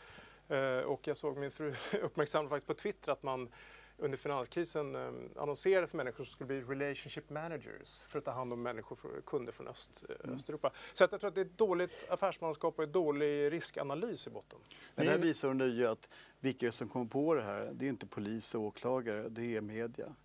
Eh, 0.47 0.77
och 0.77 1.07
jag 1.07 1.17
såg 1.17 1.37
min 1.37 1.51
fru 1.51 1.73
uppmärksamma 2.01 2.49
faktiskt 2.49 2.67
på 2.67 2.73
Twitter 2.73 3.11
att 3.11 3.23
man 3.23 3.49
under 3.97 4.17
finanskrisen 4.17 4.95
eh, 4.95 5.11
annonserade 5.41 5.87
för 5.87 5.97
människor 5.97 6.23
som 6.23 6.31
skulle 6.31 6.47
bli 6.47 6.61
relationship 6.61 7.29
managers 7.29 8.03
för 8.03 8.19
att 8.19 8.25
ta 8.25 8.31
hand 8.31 8.53
om 8.53 8.61
människor, 8.63 9.21
kunder 9.25 9.51
från 9.51 9.67
Öst, 9.67 10.03
eh, 10.09 10.15
mm. 10.23 10.35
Östeuropa. 10.35 10.71
Så 10.93 11.03
att 11.03 11.11
jag 11.11 11.21
tror 11.21 11.27
att 11.27 11.35
det 11.35 11.41
är 11.41 11.45
ett 11.45 11.57
dåligt 11.57 12.05
affärsmanskap 12.09 12.77
och 12.77 12.83
en 12.83 12.91
dålig 12.91 13.51
riskanalys 13.51 14.27
i 14.27 14.29
botten. 14.29 14.59
Men 14.95 15.05
det 15.05 15.11
här 15.11 15.19
visar 15.19 15.53
nu 15.53 15.87
att 15.87 16.09
vilka 16.39 16.71
som 16.71 16.89
kommer 16.89 17.05
på 17.05 17.33
det 17.33 17.43
här, 17.43 17.71
det 17.73 17.85
är 17.85 17.89
inte 17.89 18.05
polis 18.05 18.55
och 18.55 18.61
åklagare, 18.61 19.29
det 19.29 19.55
är 19.55 19.61
media. 19.61 20.15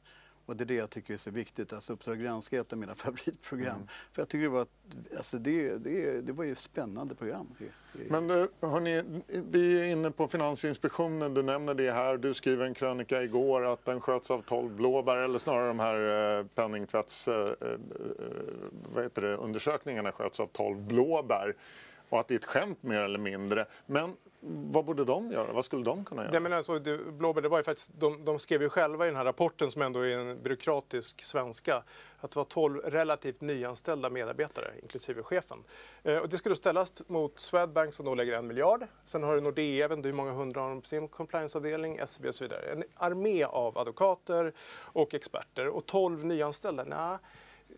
Och 0.46 0.56
det 0.56 0.64
är 0.64 0.66
det 0.66 0.74
jag 0.74 0.90
tycker 0.90 1.14
är 1.14 1.18
så 1.18 1.30
viktigt. 1.30 1.72
Alltså 1.72 1.92
Uppdrag 1.92 2.20
granska 2.20 2.56
är 2.56 2.60
ett 2.60 2.72
av 2.72 2.78
mina 2.78 2.94
favoritprogram. 3.04 3.76
Mm. 3.76 3.88
För 4.12 4.22
jag 4.22 4.28
tycker 4.28 4.42
det 4.42 4.48
var, 4.48 4.66
alltså 5.16 5.38
det, 5.38 5.78
det, 5.78 6.20
det 6.20 6.32
var 6.32 6.44
ju 6.44 6.52
ett 6.52 6.58
spännande 6.58 7.14
program. 7.14 7.46
Men 7.92 8.30
eh, 8.30 8.46
hörni, 8.60 9.22
vi 9.26 9.80
är 9.80 9.84
inne 9.84 10.10
på 10.10 10.28
Finansinspektionen. 10.28 11.34
Du 11.34 11.42
nämner 11.42 11.74
det 11.74 11.92
här. 11.92 12.16
Du 12.16 12.34
skriver 12.34 12.64
en 12.64 12.74
krönika 12.74 13.22
igår 13.22 13.64
att 13.64 13.84
den 13.84 14.00
sköts 14.00 14.30
av 14.30 14.42
12 14.42 14.74
blåbär 14.76 15.16
eller 15.16 15.38
snarare 15.38 15.68
de 15.68 15.78
här 15.78 16.38
eh, 16.38 16.46
penningtvätts... 16.46 17.28
Eh, 17.28 17.52
vad 18.94 19.04
heter 19.04 19.22
det, 19.22 19.36
undersökningarna 19.36 20.12
sköts 20.12 20.40
av 20.40 20.46
12 20.46 20.80
blåbär 20.80 21.54
och 22.08 22.20
att 22.20 22.28
det 22.28 22.34
är 22.34 22.38
ett 22.38 22.44
skämt 22.44 22.82
mer 22.82 23.00
eller 23.00 23.18
mindre. 23.18 23.66
Men 23.86 24.16
vad 24.40 24.84
borde 24.84 25.04
de 25.04 25.32
göra? 25.32 25.52
Vad 25.52 25.64
skulle 25.64 25.84
de 25.84 26.04
kunna 26.04 26.22
göra? 26.22 26.32
Nej, 26.32 26.40
men 26.40 26.52
alltså, 26.52 26.78
det, 26.78 26.98
Blåbär, 26.98 27.42
det 27.42 27.48
var 27.48 27.58
ju 27.58 27.64
faktiskt, 27.64 27.92
de, 28.00 28.24
de 28.24 28.38
skrev 28.38 28.62
ju 28.62 28.68
själva 28.68 29.04
i 29.06 29.08
den 29.08 29.16
här 29.16 29.24
rapporten 29.24 29.70
som 29.70 29.82
ändå 29.82 30.00
är 30.00 30.16
en 30.16 30.42
byråkratisk 30.42 31.22
svenska 31.22 31.82
att 32.18 32.30
det 32.30 32.36
var 32.36 32.44
12 32.44 32.78
relativt 32.78 33.40
nyanställda 33.40 34.10
medarbetare, 34.10 34.72
inklusive 34.82 35.22
chefen. 35.22 35.58
Eh, 36.02 36.16
och 36.16 36.28
det 36.28 36.38
skulle 36.38 36.56
ställas 36.56 37.02
mot 37.06 37.40
Swedbank 37.40 37.94
som 37.94 38.04
då 38.04 38.14
lägger 38.14 38.32
en 38.32 38.46
miljard. 38.46 38.86
Sen 39.04 39.22
har 39.22 39.34
du 39.34 39.40
Nordea, 39.40 39.76
jag 39.76 39.88
vet 39.88 39.96
inte 39.96 40.08
hur 40.08 40.16
många 40.16 40.32
hundra 40.32 40.60
har 40.60 40.68
de 40.68 40.80
på 40.80 40.88
sin 40.88 41.08
compliance-avdelning, 41.08 42.00
SEB 42.06 42.26
och 42.26 42.34
så 42.34 42.44
vidare. 42.44 42.72
En 42.72 42.84
armé 42.94 43.44
av 43.44 43.78
advokater 43.78 44.52
och 44.80 45.14
experter 45.14 45.68
och 45.68 45.86
12 45.86 46.24
nyanställda. 46.24 46.84
Nej, 46.84 47.18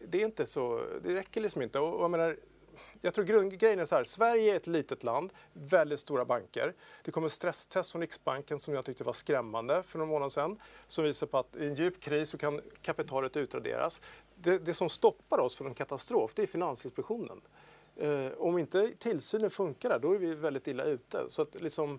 det 0.09 0.21
är 0.21 0.25
inte 0.25 0.47
så, 0.47 0.83
det 1.03 1.15
räcker 1.15 1.41
liksom 1.41 1.63
inte. 1.63 1.79
Och, 1.79 1.95
och 1.95 2.03
jag 2.03 2.11
menar, 2.11 2.37
jag 3.01 3.15
tror 3.15 3.25
grundgrejen 3.25 3.79
är 3.79 3.85
så 3.85 3.95
här, 3.95 4.05
Sverige 4.05 4.53
är 4.53 4.57
ett 4.57 4.67
litet 4.67 5.05
land, 5.05 5.33
väldigt 5.53 6.01
stora 6.01 6.25
banker. 6.25 6.75
Det 7.05 7.11
kom 7.11 7.25
en 7.25 7.31
stresstest 7.31 7.93
från 7.93 8.01
Riksbanken 8.01 8.59
som 8.59 8.75
jag 8.75 8.85
tyckte 8.85 9.05
var 9.05 9.13
skrämmande 9.13 9.83
för 9.83 9.99
några 9.99 10.11
månader 10.11 10.31
sedan. 10.31 10.61
Som 10.87 11.05
visar 11.05 11.27
på 11.27 11.39
att 11.39 11.57
i 11.57 11.67
en 11.67 11.75
djup 11.75 12.01
kris 12.01 12.31
så 12.31 12.39
kan 12.39 12.61
kapitalet 12.83 13.37
utraderas. 13.37 14.01
Det, 14.35 14.59
det 14.59 14.75
som 14.75 14.89
stoppar 14.89 15.39
oss 15.39 15.57
från 15.57 15.67
en 15.67 15.75
katastrof, 15.75 16.33
det 16.35 16.43
är 16.43 16.47
Finansinspektionen. 16.47 17.41
Eh, 17.97 18.33
om 18.39 18.59
inte 18.59 18.93
tillsynen 18.99 19.51
funkar 19.51 19.89
där, 19.89 19.99
då 19.99 20.13
är 20.13 20.19
vi 20.19 20.35
väldigt 20.35 20.67
illa 20.67 20.85
ute. 20.85 21.25
Så 21.29 21.43
att 21.43 21.55
liksom, 21.55 21.99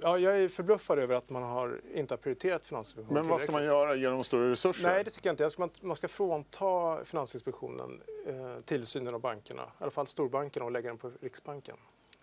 Ja, 0.00 0.18
jag 0.18 0.38
är 0.38 0.48
förbluffad 0.48 0.98
över 0.98 1.14
att 1.14 1.30
man 1.30 1.42
har, 1.42 1.80
inte 1.94 2.14
har 2.14 2.18
prioriterat 2.18 2.66
Finansinspektionen 2.66 3.22
Men 3.22 3.30
vad 3.30 3.40
ska 3.40 3.52
man 3.52 3.64
göra? 3.64 3.94
Ge 3.94 4.08
dem 4.08 4.24
större 4.24 4.50
resurser? 4.50 4.88
Nej, 4.88 5.04
det 5.04 5.10
tycker 5.10 5.28
jag 5.28 5.32
inte. 5.32 5.42
Jag 5.42 5.52
ska, 5.52 5.62
man, 5.62 5.70
man 5.80 5.96
ska 5.96 6.08
frånta 6.08 7.04
Finansinspektionen 7.04 8.02
eh, 8.26 8.60
tillsynen 8.64 9.14
av 9.14 9.20
bankerna, 9.20 9.62
i 9.62 9.82
alla 9.82 9.90
fall 9.90 10.06
storbankerna, 10.06 10.64
och 10.64 10.72
lägga 10.72 10.88
den 10.88 10.98
på 10.98 11.12
Riksbanken. 11.20 11.76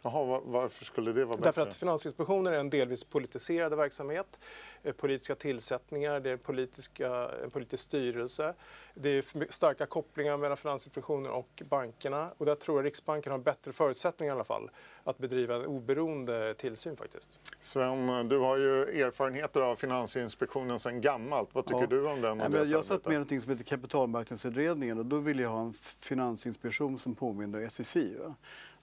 Jaha, 0.05 0.23
va- 0.23 0.41
varför 0.45 0.85
skulle 0.85 1.11
det 1.13 1.25
vara 1.25 1.37
bättre? 1.37 1.47
Därför 1.47 1.61
att 1.61 1.73
Finansinspektionen 1.75 2.53
är 2.53 2.59
en 2.59 2.69
delvis 2.69 3.03
politiserad 3.03 3.75
verksamhet. 3.77 4.39
Eh, 4.83 4.93
Politiska 4.93 5.35
tillsättningar, 5.35 6.19
det 6.19 6.29
är 6.29 6.37
politiska, 6.37 7.29
en 7.43 7.49
politisk 7.51 7.83
styrelse. 7.83 8.53
Det 8.93 9.09
är 9.09 9.51
starka 9.51 9.85
kopplingar 9.85 10.37
mellan 10.37 10.57
Finansinspektionen 10.57 11.31
och 11.31 11.63
bankerna. 11.69 12.31
Och 12.37 12.45
där 12.45 12.55
tror 12.55 12.77
jag 12.77 12.85
Riksbanken 12.85 13.31
har 13.31 13.39
bättre 13.39 13.73
förutsättningar 13.73 14.33
i 14.33 14.35
alla 14.35 14.43
fall 14.43 14.69
att 15.03 15.17
bedriva 15.17 15.55
en 15.55 15.65
oberoende 15.65 16.53
tillsyn 16.53 16.97
faktiskt. 16.97 17.39
Sven, 17.61 18.29
du 18.29 18.37
har 18.37 18.57
ju 18.57 19.01
erfarenheter 19.03 19.61
av 19.61 19.75
Finansinspektionen 19.75 20.79
sedan 20.79 21.01
gammalt. 21.01 21.49
Vad 21.53 21.65
tycker 21.65 21.81
Ja. 21.81 21.87
du 21.87 22.07
om 22.07 22.21
den? 22.21 22.31
och 22.31 22.37
Nej, 22.37 22.49
men 22.49 22.69
jag 22.69 22.85
satt 22.85 23.05
med 23.05 23.11
i 23.11 23.15
någonting 23.15 23.41
som 23.41 23.51
heter 23.51 23.63
kapitalmarknadsutredningen 23.63 24.99
och 24.99 25.05
då 25.05 25.17
ville 25.17 25.41
jag 25.41 25.49
ha 25.49 25.61
en 25.61 25.73
finansinspektion 25.99 26.99
som 26.99 27.15
påminner 27.15 27.59
om 27.59 27.65
SSI. 27.69 28.15
Va? 28.19 28.35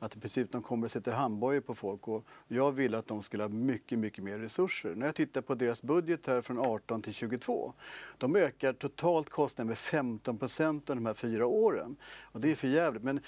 Att 0.02 0.16
i 0.16 0.20
princip 0.20 0.52
de 0.52 0.62
kommer 0.62 0.84
och 0.84 0.90
sätter 0.90 1.12
handbojor 1.12 1.60
på 1.60 1.74
folk 1.74 2.08
och 2.08 2.24
jag 2.48 2.72
ville 2.72 2.98
att 2.98 3.06
de 3.06 3.22
skulle 3.22 3.42
ha 3.42 3.48
mycket, 3.48 3.98
mycket 3.98 4.24
mer 4.24 4.38
resurser. 4.38 4.94
När 4.94 5.06
jag 5.06 5.14
tittar 5.14 5.40
på 5.40 5.54
deras 5.54 5.82
budget 5.82 6.26
här 6.26 6.42
från 6.42 6.58
18 6.58 7.02
till 7.02 7.14
22, 7.14 7.72
de 8.18 8.36
ökar 8.36 8.72
totalt 8.72 9.30
kostnaden 9.30 9.68
med 9.68 9.78
15 9.78 10.38
procent 10.38 10.90
under 10.90 11.02
de 11.02 11.06
här 11.06 11.14
fyra 11.14 11.46
åren. 11.46 11.96
Och 12.20 12.40
det 12.40 12.50
är 12.50 12.54
för 12.54 12.68
jävligt. 12.68 13.02
Men 13.02 13.20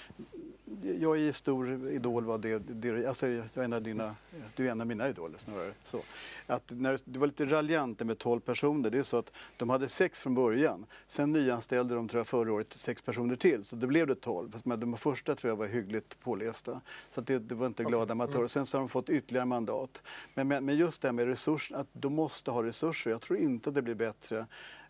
jag 0.99 1.19
är 1.19 1.31
stor 1.31 1.89
idol 1.89 2.25
vad 2.25 2.41
det, 2.41 2.59
det 2.59 3.05
alltså 3.05 3.27
jag 3.27 3.45
är 3.53 3.61
en 3.61 3.73
av 3.73 3.81
dina, 3.81 4.15
du 4.55 4.67
är 4.67 4.71
en 4.71 4.81
av 4.81 4.87
mina 4.87 5.09
idoler 5.09 5.37
snarare. 5.37 5.73
Så. 5.83 6.01
Att 6.47 6.71
när, 6.71 6.99
du 7.05 7.19
var 7.19 7.27
lite 7.27 7.45
raljant 7.45 7.99
med 7.99 8.17
12 8.17 8.39
personer. 8.39 8.89
Det 8.89 8.97
är 8.97 9.03
så 9.03 9.17
att 9.17 9.31
de 9.57 9.69
hade 9.69 9.87
sex 9.87 10.19
från 10.19 10.35
början. 10.35 10.85
Sen 11.07 11.31
nyanställde 11.31 11.95
de 11.95 12.07
tror 12.07 12.19
jag 12.19 12.27
förra 12.27 12.53
året 12.53 12.73
sex 12.73 13.01
personer 13.01 13.35
till. 13.35 13.63
Så 13.63 13.75
det 13.75 13.87
blev 13.87 14.07
det 14.07 14.15
12. 14.15 14.61
Men 14.63 14.79
de 14.79 14.97
första 14.97 15.35
tror 15.35 15.51
jag 15.51 15.57
var 15.57 15.67
hyggligt 15.67 16.19
pålästa. 16.19 16.64
Så 17.09 17.19
att 17.21 17.27
det, 17.27 17.39
det 17.39 17.55
var 17.55 17.67
inte 17.67 17.83
glada 17.83 18.11
amatörer. 18.11 18.47
Sen 18.47 18.65
så 18.65 18.77
har 18.77 18.81
de 18.81 18.89
fått 18.89 19.09
ytterligare 19.09 19.45
mandat. 19.45 20.03
Men, 20.33 20.47
men, 20.47 20.65
men 20.65 20.75
just 20.77 21.01
det 21.01 21.07
här 21.07 21.13
med 21.13 21.25
resurser, 21.27 21.75
att 21.75 21.87
de 21.93 22.13
måste 22.15 22.51
ha 22.51 22.63
resurser. 22.63 23.11
Jag 23.11 23.21
tror 23.21 23.39
inte 23.39 23.69
att 23.69 23.75
det 23.75 23.81
blir 23.81 23.95
bättre. 23.95 24.45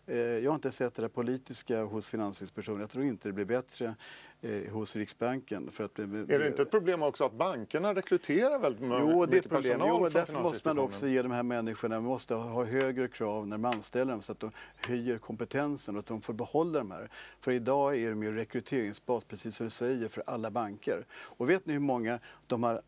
Eh, 0.06 0.16
Jag 0.16 0.50
har 0.50 0.54
inte 0.54 0.72
sett 0.72 0.94
det 0.94 1.02
där 1.02 1.08
politiska 1.08 1.82
hos 1.82 2.08
Finansinspektionen. 2.08 2.80
Jag 2.80 2.90
tror 2.90 3.04
inte 3.04 3.28
det 3.28 3.32
blir 3.32 3.44
bättre 3.44 3.94
eh, 4.42 4.72
hos 4.72 4.96
Riksbanken. 4.96 5.70
För 5.70 5.84
att, 5.84 5.98
Är 5.98 6.38
det 6.38 6.46
inte 6.46 6.62
ett 6.62 6.70
problem 6.70 7.02
också 7.02 7.24
att 7.24 7.32
bankerna 7.32 7.94
rekryterar 7.94 8.58
väldigt 8.58 8.82
Jo, 8.82 8.90
det 8.90 9.02
är 9.02 9.22
ett 9.24 9.30
mycket 9.30 9.50
problem. 9.50 9.78
personal 9.78 10.00
Jo, 10.02 10.08
därför 10.08 10.42
måste 10.42 10.68
man 10.68 10.78
också 10.78 11.08
ge 11.08 11.22
de 11.22 11.32
här 11.32 11.42
människorna, 11.42 11.94
man 11.94 12.04
måste 12.08 12.34
ha 12.34 12.64
högre 12.64 13.08
krav 13.08 13.46
när 13.46 13.58
man 13.58 13.72
anställer 13.72 14.12
dem 14.12 14.22
så 14.22 14.32
att 14.32 14.40
de 14.40 14.50
höjer 14.76 15.18
kompetensen 15.18 15.96
och 15.96 16.00
att 16.00 16.06
de 16.06 16.20
får 16.20 16.34
behålla 16.34 16.78
de 16.78 16.90
här. 16.90 17.10
För 17.40 17.52
idag 17.52 17.96
är 17.96 18.10
de 18.10 18.22
ju 18.22 18.34
rekryteringsbas, 18.34 19.24
precis 19.24 19.56
som 19.56 19.66
du 19.66 19.70
säger, 19.70 20.08
för 20.08 20.22
alla 20.26 20.50
banker. 20.50 21.06
Och 21.12 21.50
vet 21.50 21.66
ni 21.66 21.72
hur 21.72 21.80
många 21.80 22.18
de 22.46 22.62
har 22.62 22.82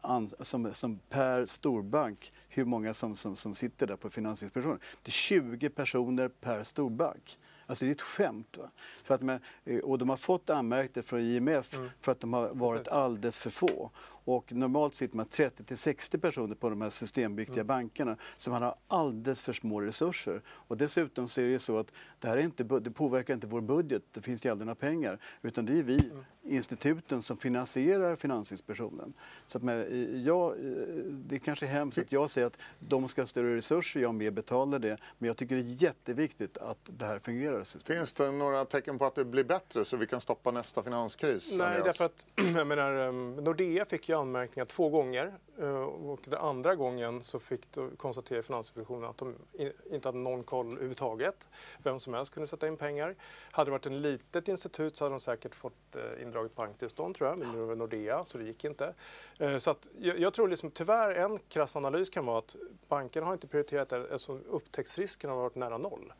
som, 0.44 0.74
som 0.74 0.98
per 1.08 1.46
storbank, 1.46 2.32
hur 2.48 2.64
många 2.64 2.94
som, 2.94 3.16
som, 3.16 3.36
som 3.36 3.54
sitter 3.54 3.86
där 3.86 3.96
på 3.96 4.10
Finansinspektionen? 4.10 4.78
Det 5.02 5.08
är 5.08 5.12
20 5.12 5.70
personer 5.70 6.28
per 6.28 6.62
storbank. 6.62 7.38
Alltså 7.68 7.84
det 7.84 7.90
är 7.90 7.92
ett 7.92 8.02
skämt. 8.02 8.56
Va? 8.58 8.70
För 9.04 9.14
att 9.14 9.20
de, 9.20 9.28
är- 9.64 9.84
och 9.84 9.98
de 9.98 10.08
har 10.08 10.16
fått 10.16 10.50
anmärkningar 10.50 11.06
från 11.06 11.20
IMF 11.20 11.74
för 12.00 12.12
att 12.12 12.20
de 12.20 12.32
har 12.32 12.48
varit 12.54 12.88
alldeles 12.88 13.38
för 13.38 13.50
få. 13.50 13.90
Och 14.30 14.52
normalt 14.52 14.94
sitter 14.94 15.16
man 15.16 15.26
30 15.26 15.64
till 15.64 15.78
60 15.78 16.18
personer 16.18 16.54
på 16.54 16.70
de 16.70 16.82
här 16.82 16.90
systemviktiga 16.90 17.64
bankerna 17.64 18.16
så 18.36 18.50
man 18.50 18.62
har 18.62 18.74
alldeles 18.88 19.42
för 19.42 19.52
små 19.52 19.80
resurser. 19.80 20.42
Och 20.48 20.76
dessutom 20.76 21.28
så 21.28 21.40
är 21.40 21.44
det 21.44 21.50
ju 21.50 21.58
så 21.58 21.78
att 21.78 21.92
det 22.18 22.28
här 22.28 22.36
är 22.36 22.40
inte, 22.40 22.64
det 22.64 22.90
påverkar 22.90 23.34
inte 23.34 23.46
vår 23.46 23.60
budget, 23.60 24.02
det 24.12 24.22
finns 24.22 24.46
ju 24.46 24.50
aldrig 24.50 24.66
några 24.66 24.74
pengar. 24.74 25.18
Utan 25.42 25.66
det 25.66 25.78
är 25.78 25.82
vi, 25.82 26.10
instituten, 26.48 27.22
som 27.22 27.36
finansierar 27.36 28.16
Finansinspektionen. 28.16 29.12
Så 29.46 29.58
att 29.58 29.64
med, 29.64 29.92
ja, 30.26 30.54
eh, 30.54 30.60
det 31.10 31.34
är 31.34 31.38
kanske 31.38 31.66
hemskt 31.66 31.98
att 31.98 32.12
jag 32.12 32.30
säger 32.30 32.46
att 32.46 32.58
de 32.78 33.08
ska 33.08 33.20
ha 33.20 33.26
större 33.26 33.56
resurser, 33.56 34.00
jag 34.00 34.14
med 34.14 34.34
betalar 34.34 34.78
det. 34.78 34.96
Men 35.18 35.26
jag 35.26 35.36
tycker 35.36 35.56
det 35.56 35.62
är 35.62 35.82
jätteviktigt 35.82 36.58
att 36.58 36.78
det 36.84 37.04
här 37.04 37.18
fungerar. 37.18 37.64
systemet. 37.64 37.98
Finns 37.98 38.14
det 38.14 38.30
några 38.30 38.64
tecken 38.64 38.98
på 38.98 39.06
att 39.06 39.14
det 39.14 39.24
blir 39.24 39.44
bättre 39.44 39.84
så 39.84 39.96
vi 39.96 40.06
kan 40.06 40.20
stoppa 40.20 40.50
nästa 40.50 40.82
finanskris? 40.82 41.52
Nej, 41.52 41.66
Andreas? 41.66 41.84
därför 41.84 42.04
att 42.04 42.26
jag 42.56 42.66
menar, 42.66 42.96
um, 42.96 43.36
Nordea 43.36 43.84
fick 43.84 44.08
ju 44.08 44.17
anmärkningar 44.18 44.64
två 44.64 44.88
gånger 44.88 45.32
eh, 45.58 45.82
och 45.82 46.20
den 46.24 46.38
andra 46.38 46.74
gången 46.74 47.22
så 47.22 47.38
fick 47.38 47.72
då 47.72 47.88
konstatera 47.96 48.42
Finansinspektionen 48.42 49.10
att 49.10 49.18
de 49.18 49.34
inte 49.90 50.08
hade 50.08 50.18
någon 50.18 50.44
koll 50.44 50.66
överhuvudtaget. 50.66 51.48
Vem 51.82 51.98
som 51.98 52.14
helst 52.14 52.34
kunde 52.34 52.46
sätta 52.46 52.68
in 52.68 52.76
pengar. 52.76 53.14
Hade 53.50 53.68
det 53.68 53.72
varit 53.72 53.86
ett 53.86 53.92
litet 53.92 54.48
institut 54.48 54.96
så 54.96 55.04
hade 55.04 55.14
de 55.14 55.20
säkert 55.20 55.54
fått 55.54 55.96
eh, 55.96 56.22
indraget 56.22 56.56
banktillstånd 56.56 57.14
tror 57.14 57.28
jag, 57.28 57.38
men 57.38 57.52
det 57.52 57.58
var 57.58 57.76
Nordea 57.76 58.24
så 58.24 58.38
det 58.38 58.44
gick 58.44 58.64
inte. 58.64 58.94
Eh, 59.38 59.58
så 59.58 59.70
att 59.70 59.88
jag, 59.98 60.34
tror 60.34 60.48
liksom, 60.48 60.70
tyvärr 60.70 61.14
en 61.14 61.38
krass 61.48 61.76
analys 61.76 62.10
kan 62.10 62.26
vara 62.26 62.38
att 62.38 62.56
bankerna 62.88 63.26
har 63.26 63.32
inte 63.32 63.46
prioriterat 63.46 63.88
det, 63.88 63.96
eftersom 63.96 64.42
upptäcktsrisken 64.48 65.30
har 65.30 65.36
varit 65.36 65.54
nära 65.54 65.78
noll. 65.78 66.12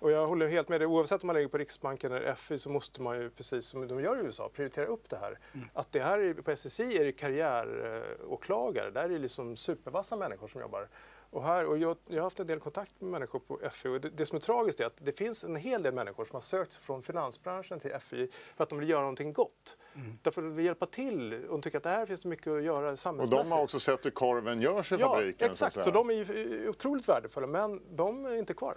Och 0.00 0.10
jag 0.10 0.26
håller 0.26 0.48
helt 0.48 0.68
med 0.68 0.80
dig. 0.80 0.86
Oavsett 0.86 1.22
om 1.22 1.26
man 1.26 1.34
lägger 1.34 1.48
på 1.48 1.58
Riksbanken 1.58 2.12
eller 2.12 2.34
FI 2.34 2.58
så 2.58 2.70
måste 2.70 3.02
man 3.02 3.18
ju, 3.20 3.30
precis 3.30 3.66
som 3.66 3.88
de 3.88 4.00
gör 4.00 4.16
i 4.16 4.26
USA, 4.26 4.48
prioritera 4.54 4.86
upp 4.86 5.08
det 5.08 5.16
här. 5.16 5.38
Att 5.72 5.92
det 5.92 6.00
här 6.00 6.18
är, 6.18 6.34
på 6.34 6.50
SSI 6.56 6.98
är 6.98 7.04
det 7.04 7.12
karriäråklagare. 7.12 8.90
Där 8.90 9.04
är 9.04 9.08
det 9.08 9.18
liksom 9.18 9.56
supervassa 9.56 10.16
människor 10.16 10.48
som 10.48 10.60
jobbar. 10.60 10.88
Och, 11.30 11.42
här, 11.44 11.66
och 11.66 11.78
jag, 11.78 11.96
jag 12.06 12.16
har 12.16 12.22
haft 12.22 12.40
en 12.40 12.46
del 12.46 12.60
kontakt 12.60 13.00
med 13.00 13.10
människor 13.10 13.38
på 13.38 13.60
FI 13.72 13.88
och 13.88 14.00
det, 14.00 14.10
det 14.10 14.26
som 14.26 14.36
är 14.36 14.40
tragiskt 14.40 14.80
är 14.80 14.86
att 14.86 14.96
det 14.98 15.12
finns 15.12 15.44
en 15.44 15.56
hel 15.56 15.82
del 15.82 15.94
människor 15.94 16.24
som 16.24 16.34
har 16.36 16.40
sökt 16.40 16.74
från 16.74 17.02
finansbranschen 17.02 17.80
till 17.80 17.90
FI 18.00 18.28
för 18.56 18.64
att 18.64 18.70
de 18.70 18.78
vill 18.78 18.88
göra 18.88 19.00
någonting 19.00 19.32
gott. 19.32 19.76
Därför 20.22 20.42
att 20.42 20.46
de 20.48 20.54
vill 20.56 20.64
hjälpa 20.66 20.86
till 20.86 21.44
och 21.46 21.62
tycker 21.62 21.76
att 21.78 21.84
det 21.84 21.90
här 21.90 22.06
finns 22.06 22.24
mycket 22.24 22.46
att 22.46 22.62
göra 22.62 22.90
Och 22.90 22.98
samhällsmässigt. 22.98 23.50
de 23.50 23.54
har 23.56 23.62
också 23.62 23.80
sett 23.80 24.04
hur 24.06 24.10
korven 24.10 24.60
görs 24.60 24.92
i 24.92 24.96
Ja, 25.00 25.08
fabriken. 25.14 25.50
exakt. 25.50 25.74
Så, 25.74 25.82
Så, 25.82 25.90
de 25.90 26.10
är 26.10 26.14
ju 26.14 26.68
otroligt 26.68 27.08
värdefulla 27.08 27.46
men 27.46 27.82
de 27.96 28.26
är 28.26 28.34
inte 28.34 28.54
kvar. 28.54 28.76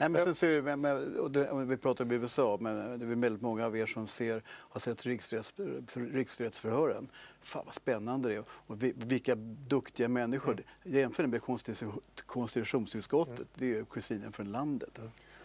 Nej, 0.00 0.08
men 0.08 0.24
sen 0.24 0.34
ser 0.34 0.60
vi, 0.60 1.48
om 1.48 1.68
vi 1.68 1.76
pratar 1.76 2.04
om 2.04 2.10
USA, 2.10 2.58
men 2.60 2.98
det 2.98 3.04
är 3.06 3.20
väldigt 3.20 3.42
många 3.42 3.66
av 3.66 3.76
er 3.76 3.86
som 3.86 4.06
ser, 4.06 4.42
har 4.46 4.80
sett 4.80 5.06
riksrätts, 5.06 5.52
för, 5.86 6.12
riksrättsförhören. 6.12 7.08
Fan 7.40 7.62
vad 7.66 7.74
spännande 7.74 8.28
det 8.28 8.34
är 8.34 8.44
och 8.48 8.82
vi, 8.82 8.92
vilka 8.96 9.34
duktiga 9.68 10.08
människor. 10.08 10.62
Jämför 10.82 11.22
det 11.22 11.28
med 11.28 11.40
konstitu- 11.42 12.00
konstitutionsutskottet, 12.26 13.48
det 13.54 13.64
är 13.64 13.68
ju 13.68 13.84
kusinen 13.84 14.32
från 14.32 14.52
landet. 14.52 15.00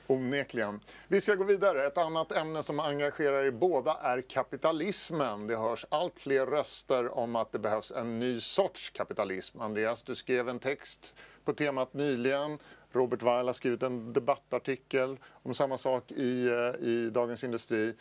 Onekligen. 0.07 0.79
Vi 1.07 1.21
ska 1.21 1.35
gå 1.35 1.43
vidare. 1.43 1.85
Ett 1.87 1.97
annat 1.97 2.31
ämne 2.31 2.63
som 2.63 2.79
engagerar 2.79 3.43
er 3.43 3.51
båda 3.51 3.93
är 3.93 4.21
kapitalismen. 4.21 5.47
Det 5.47 5.55
hörs 5.57 5.85
allt 5.89 6.19
fler 6.19 6.45
röster 6.45 7.17
om 7.17 7.35
att 7.35 7.51
det 7.51 7.59
behövs 7.59 7.91
en 7.91 8.19
ny 8.19 8.39
sorts 8.39 8.89
kapitalism. 8.89 9.61
Andreas, 9.61 10.03
du 10.03 10.15
skrev 10.15 10.49
en 10.49 10.59
text 10.59 11.15
på 11.43 11.53
temat 11.53 11.93
nyligen. 11.93 12.59
Robert 12.95 13.21
Weil 13.21 13.45
har 13.45 13.53
skrivit 13.53 13.83
en 13.83 14.13
debattartikel 14.13 15.17
om 15.43 15.53
samma 15.53 15.77
sak 15.77 16.11
i, 16.11 16.47
eh, 16.47 16.87
i 16.87 17.09
Dagens 17.09 17.43
Industri. 17.43 17.95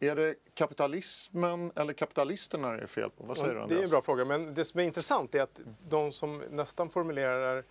Är 0.00 0.16
det 0.16 0.34
kapitalismen 0.54 1.72
eller 1.76 1.92
kapitalisterna 1.92 2.70
det 2.70 2.82
är 2.82 2.86
fel 2.86 3.10
på? 3.10 3.24
Vad 3.24 3.36
säger 3.36 3.54
du 3.54 3.66
det 3.66 3.80
är 3.80 3.84
en 3.84 3.90
bra 3.90 4.02
fråga, 4.02 4.24
men 4.24 4.54
det 4.54 4.64
som 4.64 4.80
är 4.80 4.84
intressant 4.84 5.34
är 5.34 5.42
att 5.42 5.60
de 5.88 6.12
som 6.12 6.42
nästan 6.50 6.90
formulerar 6.90 7.64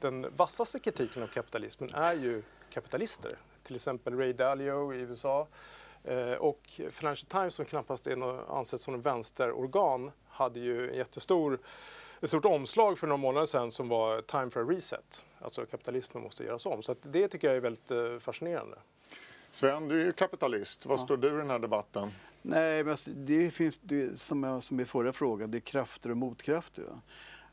den 0.00 0.26
vassaste 0.36 0.78
kritiken 0.78 1.22
av 1.22 1.26
kapitalismen 1.26 1.94
är 1.94 2.14
ju 2.14 2.42
kapitalister. 2.70 3.36
Till 3.62 3.76
exempel 3.76 4.18
Ray 4.18 4.32
Dalio 4.32 4.94
i 4.94 4.98
USA 4.98 5.46
eh, 6.04 6.32
och 6.32 6.80
Financial 6.90 7.28
Times 7.28 7.54
som 7.54 7.64
knappast 7.64 8.06
är 8.06 8.16
något 8.16 8.50
ansett 8.50 8.80
som 8.80 8.94
en 8.94 9.00
vänsterorgan 9.00 10.10
hade 10.28 10.60
ju 10.60 10.90
en 10.90 10.96
jättestor 10.96 11.58
ett 12.20 12.28
stort 12.28 12.44
omslag 12.44 12.98
för 12.98 13.06
några 13.06 13.16
månader 13.16 13.46
sedan 13.46 13.70
som 13.70 13.88
var 13.88 14.22
Time 14.22 14.50
for 14.50 14.60
a 14.60 14.64
reset. 14.64 15.26
Alltså 15.38 15.66
kapitalismen 15.66 16.22
måste 16.22 16.44
göras 16.44 16.66
om. 16.66 16.82
Så 16.82 16.92
att 16.92 16.98
det 17.02 17.28
tycker 17.28 17.48
jag 17.48 17.56
är 17.56 17.60
väldigt 17.60 17.90
eh, 17.90 18.18
fascinerande. 18.18 18.76
Sven, 19.50 19.88
du 19.88 20.00
är 20.00 20.04
ju 20.04 20.12
kapitalist. 20.12 20.86
Vad 20.86 21.00
står 21.00 21.16
du 21.16 21.28
i 21.28 21.30
den 21.30 21.50
här 21.50 21.58
debatten? 21.58 22.10
Nej, 22.42 22.84
men 22.84 22.90
alltså, 22.90 23.10
det 23.10 23.50
finns, 23.50 23.78
det, 23.78 24.20
som, 24.20 24.42
jag, 24.42 24.62
som 24.62 24.80
i 24.80 24.84
förra 24.84 25.12
frågan, 25.12 25.50
det 25.50 25.58
är 25.58 25.60
krafter 25.60 26.10
och 26.10 26.16
motkrafter. 26.16 26.82
Va? 26.82 27.00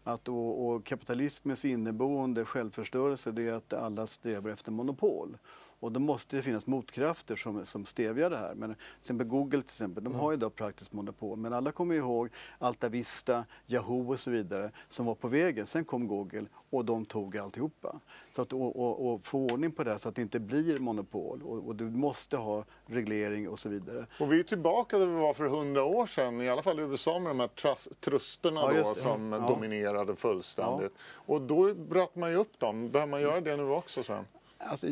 Att, 0.04 0.28
och, 0.28 0.68
och 0.68 0.86
kapitalismens 0.86 1.66
inneboende 1.66 2.46
självförstörelse 2.46 3.32
det 3.32 3.48
är 3.48 3.54
att 3.54 3.74
alla 3.74 4.08
strävar 4.08 4.50
efter 4.50 4.72
monopol. 4.72 5.38
Och 5.84 5.92
då 5.92 6.00
måste 6.00 6.36
det 6.36 6.42
finnas 6.42 6.68
motkrafter 6.68 7.36
som, 7.36 7.66
som 7.66 7.86
stävjar 7.86 8.30
det 8.30 8.38
här. 8.38 8.54
Men 8.56 8.70
till 8.76 8.84
exempel 9.00 9.28
Google 9.28 9.62
till 9.62 9.68
exempel, 9.68 10.04
de 10.04 10.16
har 10.16 10.32
ju 10.32 10.38
idag 10.38 10.56
praktiskt 10.56 10.94
monopol. 10.94 11.38
Men 11.38 11.54
alla 11.54 11.72
kommer 11.72 11.96
ihåg 11.96 12.30
Alta 12.60 12.90
Vista, 12.90 13.46
Yahoo 13.68 14.12
och 14.12 14.20
så 14.20 14.32
vidare 14.32 14.72
som 14.90 15.06
var 15.06 15.16
på 15.16 15.28
vägen. 15.28 15.66
Sen 15.66 15.86
kom 15.86 16.08
Google 16.08 16.46
och 16.70 16.86
de 16.86 17.06
tog 17.06 17.38
alltihopa. 17.38 18.00
Så 18.32 18.42
att, 18.42 18.54
och, 18.54 18.76
och, 18.80 19.14
och 19.14 19.26
få 19.26 19.40
ordning 19.40 19.72
på 19.72 19.84
det 19.84 19.92
här 19.92 19.98
så 19.98 20.10
att 20.10 20.16
det 20.16 20.22
inte 20.22 20.40
blir 20.40 20.80
monopol. 20.80 21.42
Och, 21.44 21.68
och 21.68 21.76
du 21.76 21.84
måste 21.90 22.38
ha 22.38 22.66
reglering 22.86 23.50
och 23.50 23.60
så 23.60 23.70
vidare. 23.70 24.06
Och 24.20 24.32
vi 24.32 24.40
är 24.40 24.44
tillbaka 24.44 24.98
där 24.98 25.06
vi 25.06 25.16
var 25.16 25.34
för 25.34 25.48
hundra 25.48 25.84
år 25.84 26.06
sedan, 26.06 26.42
i 26.42 26.50
alla 26.50 26.62
fall 26.62 26.80
i 26.80 26.84
USA 26.84 27.20
med 27.20 27.30
de 27.30 27.40
här 27.40 27.48
trust, 27.48 28.02
trusterna 28.02 28.62
Ja, 28.74 28.84
då, 28.84 28.96
som 28.96 29.32
Ja. 29.32 29.40
dominerade 29.50 30.16
fullständigt. 30.16 30.94
Och 31.26 31.42
då 31.42 31.74
bröt 31.74 32.16
man 32.16 32.30
ju 32.32 32.36
upp 32.36 32.60
dem. 32.60 32.90
Behöver 32.92 33.12
man 33.12 33.22
göra 33.22 33.42
det 33.42 33.58
nu 33.58 33.64
också 33.70 34.04
Sven? 34.04 34.26
Alltså, 34.66 34.88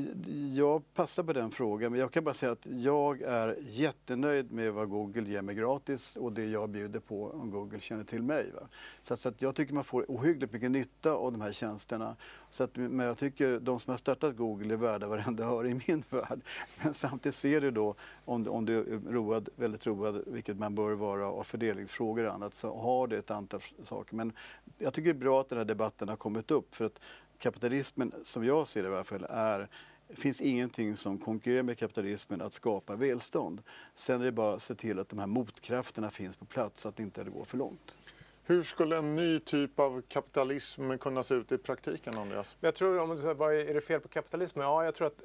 jag 0.54 0.94
passar 0.94 1.24
på 1.24 1.34
den 1.34 1.52
frågan, 1.52 1.92
men 1.92 2.00
jag 2.00 2.12
kan 2.12 2.24
bara 2.24 2.34
säga 2.34 2.52
att 2.52 2.66
jag 2.66 3.22
är 3.22 3.58
jättenöjd 3.62 4.52
med 4.52 4.74
vad 4.74 4.90
Google 4.90 5.30
ger 5.30 5.42
mig 5.42 5.56
gratis 5.56 6.16
och 6.16 6.32
det 6.32 6.46
jag 6.46 6.70
bjuder 6.70 7.00
på 7.00 7.30
om 7.30 7.52
Google 7.52 7.80
känner 7.80 8.04
till 8.04 8.24
mig. 8.24 8.52
Va? 8.56 8.68
Så, 9.02 9.14
att, 9.14 9.20
så 9.20 9.30
att 9.30 9.42
jag 9.42 9.56
tycker 9.56 9.74
man 9.74 9.84
får 9.84 10.06
ohyggligt 10.08 10.54
mycket 10.54 10.72
nytta 10.72 11.12
av 11.12 11.32
de 11.32 11.42
här 11.42 11.52
tjänsterna. 11.52 12.16
Så 12.50 12.64
att, 12.64 12.76
men 12.76 13.00
jag 13.06 13.18
tycker 13.18 13.60
de 13.60 13.80
som 13.80 13.92
har 13.92 13.98
startat 13.98 14.36
Google 14.36 14.74
är 14.74 14.78
värda 14.78 15.08
varenda 15.08 15.44
öre 15.44 15.70
i 15.70 15.82
min 15.88 16.04
värld. 16.10 16.42
Men 16.84 16.94
samtidigt 16.94 17.36
ser 17.36 17.62
du 17.62 17.72
då, 17.72 17.96
om, 18.26 18.48
om 18.48 18.66
du 18.66 18.80
är 18.80 19.12
road, 19.12 19.50
väldigt 19.56 19.88
road, 19.88 20.24
vilket 20.28 20.58
man 20.58 20.76
bör 20.76 20.92
vara, 20.92 21.28
av 21.28 21.44
fördelningsfrågor 21.44 22.26
och 22.26 22.34
annat, 22.34 22.54
så 22.54 22.76
har 22.78 23.08
det 23.08 23.18
ett 23.18 23.32
antal 23.32 23.62
saker. 23.84 24.16
Men 24.16 24.34
jag 24.78 24.94
tycker 24.94 25.14
det 25.14 25.18
är 25.18 25.20
bra 25.20 25.42
att 25.42 25.50
den 25.50 25.58
här 25.58 25.66
debatten 25.66 26.10
har 26.10 26.16
kommit 26.16 26.52
upp. 26.52 26.76
för 26.76 26.86
att 26.86 27.00
kapitalismen, 27.42 28.14
som 28.24 28.46
jag 28.46 28.68
ser 28.68 28.84
det 28.84 28.90
i 28.90 28.94
alla 28.94 29.04
fall, 29.04 29.26
är 29.30 29.68
det 30.08 30.16
finns 30.16 30.42
ingenting 30.42 30.96
som 30.98 31.18
konkurrerar 31.18 31.64
med 31.64 31.78
kapitalismen 31.78 32.42
att 32.42 32.54
skapa 32.54 32.96
välstånd. 32.96 33.64
Sen 33.96 34.22
är 34.22 34.26
det 34.26 34.32
bara 34.32 34.54
att 34.54 34.62
se 34.62 34.76
till 34.76 35.00
att 35.00 35.10
de 35.10 35.20
här 35.20 35.28
motkrafterna 35.28 36.10
finns 36.12 36.36
på 36.36 36.46
plats 36.46 36.82
så 36.82 36.90
att 36.90 36.96
det 36.96 37.04
inte 37.04 37.24
går 37.24 37.46
för 37.46 37.58
långt. 37.58 37.98
Hur 38.44 38.64
skulle 38.64 38.98
en 38.98 39.16
ny 39.16 39.40
typ 39.40 39.80
av 39.80 40.02
kapitalism 40.08 40.98
kunna 40.98 41.24
se 41.24 41.36
ut 41.36 41.52
i 41.52 41.58
praktiken 41.58 42.18
Andreas? 42.18 42.56
Jag 42.60 42.76
tror, 42.76 43.00
om 43.00 43.10
du 43.10 43.18
säger 43.18 43.34
vad 43.34 43.54
är, 43.56 43.74
det 43.74 43.82
fel 43.82 44.00
på 44.02 44.08
kapitalismen? 44.08 44.66
Ja, 44.66 44.86
jag 44.86 44.96
tror 44.96 45.08
att 45.08 45.24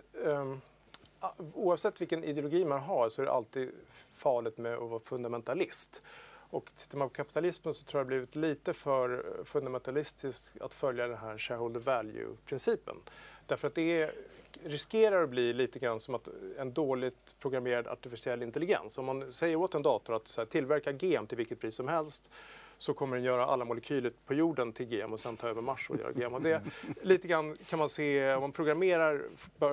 a- 1.20 1.34
oavsett 1.54 2.00
vilken 2.00 2.24
ideologi 2.24 2.64
man 2.64 2.80
har 2.80 3.08
så 3.08 3.22
är 3.22 3.26
det 3.26 3.32
alltid 3.32 3.70
farligt 4.12 4.58
med 4.58 4.74
att 4.74 4.90
vara 4.90 5.00
fundamentalist. 5.00 6.02
Och 6.56 6.70
tittar 6.74 6.98
man 6.98 7.08
på 7.08 7.14
kapitalismen 7.14 7.74
så 7.74 7.84
tror 7.84 8.00
jag 8.00 8.06
det 8.06 8.14
har 8.14 8.18
blivit 8.18 8.36
lite 8.36 8.74
för 8.74 9.24
fundamentalistiskt 9.44 10.52
att 10.60 10.74
följa 10.74 11.08
den 11.08 11.18
här 11.18 11.38
shareholder 11.38 11.80
value-principen. 11.80 12.96
Därför 13.46 13.68
att 13.68 13.74
det 13.74 14.02
är, 14.02 14.14
riskerar 14.64 15.22
att 15.22 15.30
bli 15.30 15.52
lite 15.52 15.78
grann 15.78 16.00
som 16.00 16.14
att 16.14 16.28
en 16.58 16.72
dåligt 16.72 17.34
programmerad 17.38 17.86
artificiell 17.86 18.42
intelligens. 18.42 18.98
Om 18.98 19.04
man 19.04 19.32
säger 19.32 19.56
åt 19.56 19.74
en 19.74 19.82
dator 19.82 20.16
att 20.16 20.28
så 20.28 20.40
här, 20.40 20.46
tillverka 20.46 20.92
gem 20.92 21.26
till 21.26 21.36
vilket 21.36 21.60
pris 21.60 21.74
som 21.74 21.88
helst 21.88 22.30
så 22.78 22.94
kommer 22.94 23.16
den 23.16 23.24
göra 23.24 23.46
alla 23.46 23.64
molekyler 23.64 24.12
på 24.26 24.34
jorden 24.34 24.72
till 24.72 24.92
gem 24.92 25.12
och 25.12 25.20
sen 25.20 25.36
ta 25.36 25.48
över 25.48 25.62
Mars 25.62 25.90
och 25.90 25.96
göra 25.96 26.12
gem. 26.12 26.34
Och 26.34 26.42
det, 26.42 26.62
lite 27.02 27.28
grann 27.28 27.56
kan 27.70 27.78
man 27.78 27.88
se, 27.88 28.34
om 28.34 28.40
man 28.40 28.52
programmerar 28.52 29.22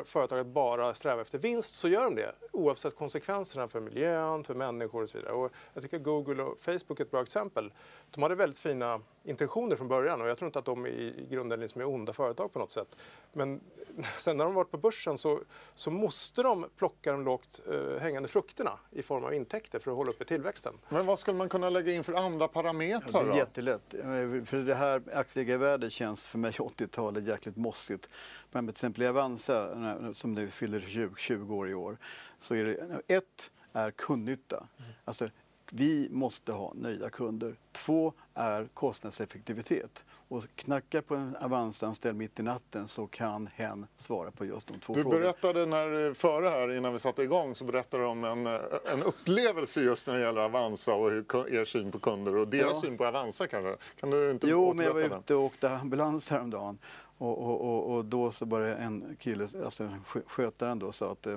företag 0.06 0.40
att 0.40 0.48
bara 0.48 0.94
sträva 0.94 1.22
efter 1.22 1.38
vinst 1.38 1.76
så 1.76 1.88
gör 1.88 2.04
de 2.04 2.16
det 2.16 2.36
oavsett 2.52 2.96
konsekvenserna 2.96 3.68
för 3.68 3.80
miljön, 3.80 4.44
för 4.44 4.54
människor 4.54 5.04
och 5.04 5.10
så 5.10 5.18
vidare. 5.18 5.34
Och 5.34 5.52
jag 5.74 5.84
tycker 5.84 5.98
Google 5.98 6.44
och 6.44 6.60
Facebook 6.60 7.00
är 7.00 7.04
ett 7.04 7.12
bra 7.12 7.22
exempel. 7.22 7.74
De 8.12 8.24
hade 8.24 8.36
väldigt 8.36 8.60
fina 8.60 9.02
intentioner 9.24 9.76
från 9.76 9.88
början 9.88 10.22
och 10.22 10.28
jag 10.28 10.38
tror 10.38 10.48
inte 10.48 10.60
att 10.60 10.66
de 10.66 10.88
i, 10.88 11.28
grunden 11.30 11.60
liksom 11.60 11.82
är 11.82 11.86
onda 11.88 12.14
företag 12.14 12.54
på 12.54 12.60
något 12.60 12.72
sätt. 12.72 12.96
Men 13.34 13.62
sen 14.18 14.38
när 14.38 14.46
de 14.46 14.54
varit 14.54 14.72
på 14.72 14.78
börsen 14.78 15.18
så, 15.18 15.40
så 15.76 15.92
måste 15.92 16.44
de 16.44 16.66
plocka 16.78 17.12
de 17.12 17.26
lågt 17.26 17.62
eh, 17.72 18.00
hängande 18.00 18.30
frukterna 18.30 18.80
i 18.92 19.02
form 19.02 19.24
av 19.24 19.34
intäkter 19.34 19.80
för 19.80 19.92
att 19.92 19.98
hålla 19.98 20.12
uppe 20.12 20.26
tillväxten. 20.26 20.74
Men 20.90 21.06
vad 21.06 21.20
skulle 21.20 21.38
man 21.38 21.50
kunna 21.50 21.70
lägga 21.70 21.94
in 21.94 22.04
för 22.04 22.14
andra 22.14 22.48
Ja, 22.93 22.93
parametrar 23.00 23.24
det 23.24 23.30
är 23.30 23.32
då? 23.34 23.38
jättelätt. 23.38 23.94
Eh, 23.94 24.46
För 24.46 24.58
det 24.58 24.76
här 24.76 25.02
aktieägarvärdet 25.14 25.94
känns 25.94 26.28
för 26.28 26.38
mig 26.38 26.52
80-talet 26.58 27.28
jäkligt 27.28 27.56
mossigt. 27.58 28.10
Men 28.52 28.66
till 28.66 28.70
exempel 28.72 29.04
i 29.04 29.08
Avanza, 29.08 29.76
när- 29.76 30.14
som 30.14 30.34
nu 30.34 30.50
fyller 30.50 30.80
20, 30.80 31.16
20 31.18 31.56
år 31.56 31.70
i 31.70 31.74
år, 31.74 31.98
så 32.40 32.56
är 32.56 32.66
det 32.66 33.02
ett 33.16 33.52
är 33.74 33.92
kundnytta. 33.92 34.68
Alltså, 35.06 35.30
vi 35.76 36.08
måste 36.12 36.52
ha 36.52 36.74
nöjda 36.76 37.10
kunder. 37.10 37.56
Två 37.72 38.14
är 38.34 38.68
kostnadseffektivitet. 38.74 40.06
Och 40.28 40.44
knackar 40.56 41.02
på 41.02 41.16
en 41.16 41.36
Avanza-anställd 41.42 42.18
mitt 42.18 42.40
i 42.40 42.44
natten 42.44 42.88
så 42.88 43.08
kan 43.08 43.50
hen 43.56 43.88
svara 43.98 44.32
på 44.32 44.46
just 44.46 44.68
de 44.68 44.80
två 44.80 44.94
Du 44.94 45.02
frågorna. 45.04 45.20
berättade 45.22 45.66
när, 45.66 46.14
före 46.14 46.50
här, 46.50 46.72
innan 46.72 46.94
vi 46.94 47.00
satte 47.00 47.22
igång, 47.24 47.56
så 47.56 47.64
berättade 47.66 48.04
du 48.04 48.08
om 48.10 48.24
en, 48.24 48.48
en 48.94 49.04
upplevelse 49.06 49.82
just 49.82 50.08
när 50.08 50.14
det 50.18 50.22
gäller 50.24 50.42
Avanza 50.42 50.94
och 50.96 51.12
hur, 51.12 51.54
er 51.54 51.66
syn 51.66 51.92
på 51.92 52.00
kunder 52.00 52.36
och 52.36 52.48
deras 52.48 52.74
Ja. 52.74 52.82
syn 52.82 52.98
på 52.98 53.06
Avanza 53.06 53.48
kanske. 53.48 53.76
Kan 54.00 54.10
du 54.10 54.32
inte 54.32 54.48
Jo, 54.48 54.74
men 54.74 54.86
jag 54.86 54.94
var 54.94 55.02
ute 55.20 55.36
och 55.36 55.42
åkte 55.44 55.70
ambulans 55.70 56.30
häromdagen. 56.30 56.78
Och, 57.18 57.38
och, 57.38 57.62
och, 57.62 57.96
och 57.96 58.06
då 58.06 58.32
så 58.32 58.46
bara 58.46 58.78
en 58.78 59.18
kille, 59.20 59.48
alltså 59.66 59.84
skö- 60.06 60.24
skötaren 60.28 60.80
då 60.80 60.92
sa 60.92 61.12
att 61.12 61.28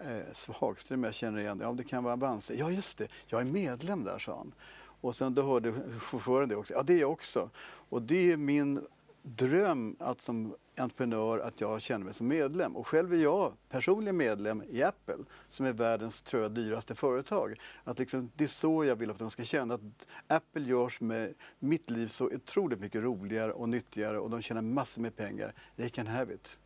eh, 0.00 0.32
Svagström, 0.32 1.04
jag 1.04 1.14
känner 1.14 1.38
igen 1.38 1.60
ja 1.62 1.72
det 1.72 1.84
kan 1.84 2.04
vara 2.04 2.14
Avanza. 2.14 2.54
Ja 2.54 2.70
just 2.70 2.98
det, 2.98 3.08
jag 3.26 3.40
är 3.40 3.44
medlem 3.44 4.04
där 4.04 4.18
sa 4.18 4.36
han. 4.36 4.54
Och 5.00 5.14
sen 5.14 5.34
då 5.34 5.42
hörde 5.42 5.72
chauffören 6.00 6.48
det 6.48 6.56
också, 6.56 6.74
ja 6.74 6.82
det 6.82 6.92
är 6.92 7.00
jag 7.00 7.12
också. 7.12 7.50
Och 7.88 8.02
det 8.02 8.32
är 8.32 8.36
min 8.36 8.86
dröm 9.22 9.96
att 9.98 10.20
som 10.20 10.54
entreprenör 10.76 11.38
att 11.38 11.60
jag 11.60 11.82
känner 11.82 12.04
mig 12.04 12.14
som 12.14 12.28
medlem. 12.28 12.76
Och 12.76 12.86
själv 12.86 13.12
är 13.12 13.16
jag 13.16 13.52
personligen 13.68 14.16
medlem 14.16 14.62
i 14.68 14.82
Apple 14.82 15.24
som 15.48 15.66
är 15.66 15.72
världens 15.72 16.22
tror 16.22 16.42
jag, 16.42 16.52
dyraste 16.52 16.94
företag. 16.94 17.60
Att 17.84 17.98
liksom, 17.98 18.30
det 18.36 18.44
är 18.44 18.48
så 18.48 18.84
jag 18.84 18.96
vill 18.96 19.10
att 19.10 19.18
de 19.18 19.30
ska 19.30 19.44
känna 19.44 19.74
att 19.74 19.80
Apple 20.26 20.62
görs 20.62 21.00
med 21.00 21.34
mitt 21.58 21.90
liv 21.90 22.08
så 22.08 22.26
otroligt 22.26 22.80
mycket 22.80 23.02
roligare 23.02 23.52
och 23.52 23.68
nyttigare 23.68 24.18
och 24.18 24.30
de 24.30 24.42
tjänar 24.42 24.62
massor 24.62 25.02
med 25.02 25.16
pengar. 25.16 25.54
They 25.76 25.88
can 25.88 26.06
have 26.06 26.34
it. 26.34 26.58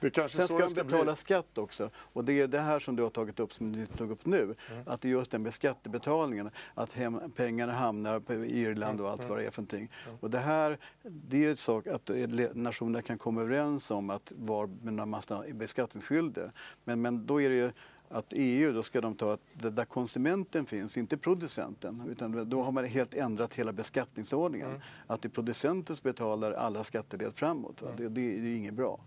Det 0.00 0.10
kanske 0.10 0.36
Sen 0.36 0.48
ska 0.48 0.58
de 0.58 0.74
betala 0.74 1.04
bli. 1.04 1.16
skatt 1.16 1.58
också. 1.58 1.90
Och 1.96 2.24
det 2.24 2.40
är 2.40 2.48
det 2.48 2.60
här 2.60 2.78
som 2.78 2.96
du 2.96 3.02
har 3.02 3.10
tagit 3.10 3.40
upp, 3.40 3.54
som 3.54 3.72
du 3.72 3.86
tog 3.86 4.10
upp 4.10 4.26
nu. 4.26 4.54
Att 4.86 5.00
det 5.00 5.08
är 5.08 5.10
just 5.10 5.30
det 5.30 5.38
med 5.38 5.54
skattebetalningen. 5.54 6.50
Att 6.74 6.92
hem, 6.92 7.20
pengarna 7.36 7.72
hamnar 7.72 8.20
på 8.20 8.34
Irland 8.34 9.00
och 9.00 9.10
allt 9.10 9.28
vad 9.28 9.38
det 9.38 9.46
är 9.46 9.50
för 9.50 9.62
någonting. 9.62 9.90
Och 10.20 10.30
det 10.30 10.38
här, 10.38 10.78
det 11.02 11.44
är 11.44 11.50
en 11.50 11.56
sak 11.56 11.86
att 11.86 12.10
nationerna 12.54 13.02
kan 13.02 13.18
komma 13.18 13.40
överens 13.40 13.90
om 13.90 14.10
att 14.10 14.32
var 14.36 14.66
massa 15.06 15.46
är 15.46 15.52
beskattningsskyldiga. 15.52 16.52
Men, 16.84 17.02
men 17.02 17.26
då 17.26 17.42
är 17.42 17.48
det 17.48 17.56
ju 17.56 17.72
att 18.14 18.26
EU, 18.30 18.72
då 18.72 18.82
ska 18.82 19.00
de 19.00 19.14
ta 19.14 19.32
att 19.32 19.40
det 19.52 19.70
där 19.70 19.84
konsumenten 19.84 20.66
finns, 20.66 20.96
inte 20.96 21.16
producenten. 21.16 22.02
Utan 22.10 22.50
då 22.50 22.62
har 22.62 22.72
man 22.72 22.84
helt 22.84 23.14
ändrat 23.14 23.54
hela 23.54 23.72
beskattningsordningen. 23.72 24.82
Att 25.06 25.22
det 25.22 25.28
är 25.28 25.30
producenten 25.30 25.96
som 25.96 26.10
betalar 26.10 26.52
alla 26.52 26.84
skatteled 26.84 27.34
framåt. 27.34 27.82
Va? 27.82 27.88
Det, 27.96 28.08
det 28.08 28.20
är 28.20 28.40
ju 28.40 28.56
inget 28.56 28.74
bra. 28.74 29.00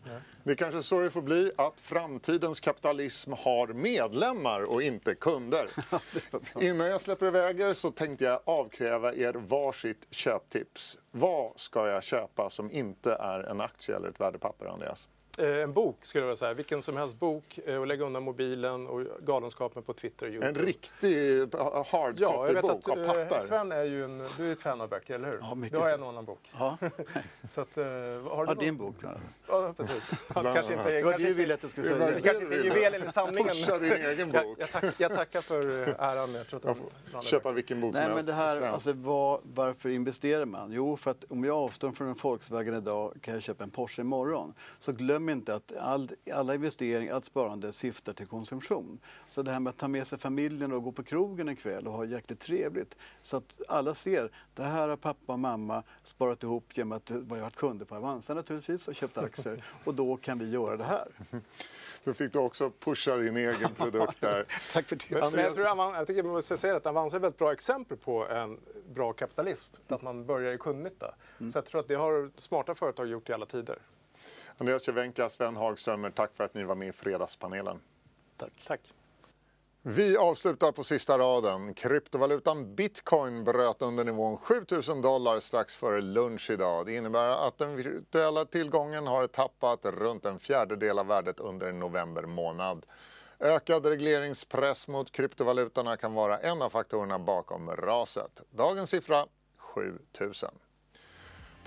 Det 0.44 0.52
är 0.52 0.56
kanske 0.56 0.84
så 0.84 1.00
det 1.00 1.10
får 1.10 1.22
bli 1.22 1.52
att 1.58 1.80
framtidens 1.80 2.60
kapitalism 2.60 3.32
har 3.32 3.68
medlemmar 3.68 4.62
och 4.62 4.82
inte 4.82 5.16
kunder. 5.16 5.70
Innan 6.62 6.88
jag 6.88 7.02
släpper 7.02 7.26
iväg 7.26 7.60
er 7.60 7.74
så 7.74 7.92
tänkte 7.92 8.26
jag 8.26 8.40
avkräva 8.46 9.14
er 9.14 9.34
varsitt 9.34 10.08
köptips. 10.10 10.98
Vad 11.12 11.60
ska 11.60 11.88
jag 11.88 12.04
köpa 12.04 12.50
som 12.50 12.72
inte 12.72 13.14
är 13.14 13.40
en 13.40 13.62
aktie 13.62 13.96
eller 13.96 14.10
ett 14.10 14.20
värdepapper, 14.20 14.66
Andreas? 14.66 15.08
Eh, 15.40 15.48
en 15.64 15.74
bok 15.74 15.96
skulle 16.06 16.22
jag 16.22 16.28
vilja 16.28 16.36
säga, 16.38 16.54
vilken 16.54 16.82
som 16.82 16.98
helst 16.98 17.20
bok 17.20 17.60
eh, 17.66 17.76
och 17.78 17.88
lägga 17.88 18.06
undan 18.06 18.24
mobilen 18.24 18.88
och 18.88 19.02
galenskapen 19.22 19.84
på 19.84 19.94
Twitter 19.94 20.26
och 20.28 20.34
En 20.34 20.44
Youtube. 20.44 20.66
riktig 20.66 21.42
eh, 21.42 21.86
hard 21.92 22.16
Ja, 22.20 22.48
jag 22.48 22.54
vet 22.54 22.64
copy-bok 22.64 22.90
att 22.90 22.98
av 22.98 23.08
papper. 23.08 23.40
Sven 23.40 23.72
är 23.72 23.84
ju 23.84 24.04
en, 24.04 24.24
du 24.38 24.48
är 24.48 24.52
ett 24.52 24.62
fan 24.62 24.82
av 24.82 24.90
böcker, 24.90 25.16
eller 25.16 25.30
hur? 25.32 25.38
Ja, 25.42 25.56
mycket 25.56 25.80
du 25.80 25.84
har 25.86 25.90
en 25.90 26.04
annan 26.04 26.26
bok. 26.26 26.40
Ja, 26.60 26.78
Så 27.50 27.62
att, 27.62 27.76
har 27.76 28.46
du 28.46 28.52
ja 28.52 28.54
din 28.54 28.78
bok. 28.78 28.96
Ja, 29.48 29.74
precis. 29.78 30.30
Ja, 30.36 30.44
kanske 30.54 30.74
inte, 30.74 30.92
Det 30.92 31.04
var 31.04 31.12
kanske 31.12 31.28
det 31.28 31.30
du 31.30 31.34
ville 31.34 31.54
att 31.54 31.62
jag 31.64 31.72
skulle 31.72 31.90
var 31.90 31.98
säga. 32.00 32.12
det 32.16 32.22
kanske 32.22 32.44
inte 32.44 32.56
är 32.56 32.64
juvel 32.64 32.94
eller 32.94 33.08
sanningen. 33.12 33.48
Pusha 33.48 33.78
din 33.80 33.92
egen 34.06 34.32
bok. 34.32 34.56
jag, 34.60 34.72
tack, 34.72 34.86
jag 34.98 35.16
tackar 35.16 35.42
för 35.42 35.68
äran. 36.00 36.36
Jag 36.36 36.48
tror 36.48 36.70
att 36.70 36.78
Jag 37.14 37.24
köpa 37.24 37.52
vilken 37.52 37.82
bok 37.82 37.94
som 37.96 38.00
Nej, 38.00 38.08
men 38.08 38.16
helst. 38.16 38.28
det 38.28 38.34
här, 38.34 38.58
Sven. 38.58 38.74
alltså, 38.74 38.94
vad, 38.94 39.40
varför 39.44 39.90
investerar 39.90 40.46
man? 40.46 40.72
Jo, 40.72 40.98
för 40.98 41.12
att 41.12 41.24
om 41.30 41.44
jag 41.44 41.58
avstår 41.58 41.92
från 41.92 42.08
en 42.08 42.16
Volkswagen 42.22 42.74
idag 42.74 43.14
kan 43.22 43.34
jag 43.34 43.44
köpa 43.44 43.64
en 43.64 43.70
Porsche 43.70 44.02
imorgon. 44.02 44.54
Så 44.80 44.92
glöm 44.92 45.27
inte 45.30 45.56
att 45.56 45.76
all, 45.76 46.12
alla 46.34 46.56
investeringar, 46.56 47.14
allt 47.14 47.26
sparande 47.26 47.74
syftar 47.74 48.14
till 48.14 48.28
konsumtion. 48.28 49.00
Så 49.28 49.42
det 49.42 49.52
här 49.52 49.60
med 49.60 49.70
att 49.72 49.78
ta 49.78 49.88
med 49.88 50.08
sig 50.08 50.20
familjen 50.20 50.72
och 50.72 50.84
gå 50.84 50.92
på 50.92 51.04
krogen 51.04 51.48
en 51.48 51.56
kväll 51.56 51.88
och 51.88 51.94
ha 51.94 52.06
jäkligt 52.06 52.40
trevligt. 52.40 52.98
Så 53.22 53.38
att 53.38 53.62
alla 53.68 53.94
ser, 53.94 54.32
det 54.56 54.64
här 54.64 54.88
har 54.88 54.96
pappa 54.96 55.34
och 55.34 55.40
mamma 55.40 55.84
sparat 56.04 56.44
ihop 56.44 56.78
genom 56.78 56.92
att 56.92 57.12
vi 57.12 57.36
har 57.36 57.42
varit 57.42 57.56
kunder 57.56 57.86
på 57.86 57.96
Avanza 57.96 58.34
naturligtvis 58.34 58.88
och 58.88 58.96
köpt 58.96 59.18
aktier. 59.18 59.64
och 59.84 59.94
då 59.94 60.18
kan 60.18 60.40
vi 60.40 60.50
göra 60.50 60.78
det 60.78 60.84
här. 60.84 61.08
Då 62.04 62.14
fick 62.14 62.34
du 62.34 62.40
också 62.40 62.72
pusha 62.80 63.16
din 63.16 63.38
egen 63.38 63.76
produkt 63.76 64.22
där. 64.22 64.46
Tack 64.74 64.86
för 64.86 64.96
det. 64.96 65.12
Men, 65.12 65.32
men 65.32 65.44
jag, 65.44 65.56
tror 65.56 65.68
Avan, 65.68 65.94
jag 65.94 66.08
tycker 66.08 66.24
man 66.24 66.32
måste 66.32 66.58
säga 66.58 66.76
att 66.76 66.86
Avanza 66.86 67.16
är 67.16 67.20
ett 67.20 67.24
väldigt 67.24 67.40
bra 67.40 67.52
exempel 67.52 67.98
på 67.98 68.28
en 68.28 68.60
bra 68.90 69.14
kapitalism. 69.14 69.70
Att 69.88 70.02
man 70.02 70.26
börjar 70.26 70.54
i 70.54 70.58
kundnytta. 70.58 71.16
Så 71.38 71.58
jag 71.58 71.66
tror 71.66 71.82
att 71.82 71.88
det 71.88 71.96
har 71.96 72.32
smarta 72.36 72.76
företag 72.76 73.08
gjort 73.08 73.30
i 73.30 73.34
alla 73.34 73.46
tider. 73.46 73.80
Andreas 74.58 74.84
Cervenka, 74.84 75.30
Sven 75.30 75.56
Hagströmer, 75.56 76.10
tack 76.10 76.36
för 76.36 76.44
att 76.44 76.54
ni 76.54 76.64
var 76.64 76.76
med 76.76 76.88
i 76.88 76.92
Fredagspanelen. 76.92 77.80
Tack. 78.38 78.64
Tack. 78.68 78.82
Vi 79.82 80.18
avslutar 80.18 80.72
på 80.72 80.84
sista 80.84 81.18
raden. 81.18 81.74
Kryptovalutan 81.74 82.76
bitcoin 82.76 83.44
bröt 83.44 83.82
under 83.82 84.04
nivån 84.04 84.38
7000 84.38 85.02
dollar 85.02 85.40
strax 85.40 85.76
före 85.76 86.02
lunch 86.02 86.50
idag. 86.50 86.86
Det 86.86 86.96
innebär 86.96 87.48
att 87.48 87.58
den 87.58 87.76
virtuella 87.76 88.46
tillgången 88.46 89.08
har 89.08 89.28
tappat 89.28 89.86
runt 89.86 90.26
en 90.26 90.40
fjärdedel 90.40 91.00
av 91.00 91.08
värdet 91.08 91.40
under 91.40 91.72
november 91.72 92.24
månad. 92.24 92.86
Ökad 93.40 93.86
regleringspress 93.86 94.88
mot 94.88 95.12
kryptovalutorna 95.12 95.98
kan 95.98 96.14
vara 96.14 96.38
en 96.38 96.62
av 96.62 96.70
faktorerna 96.70 97.20
bakom 97.20 97.70
raset. 97.70 98.42
Dagens 98.50 98.90
siffra 98.90 99.26
7000. 99.58 100.50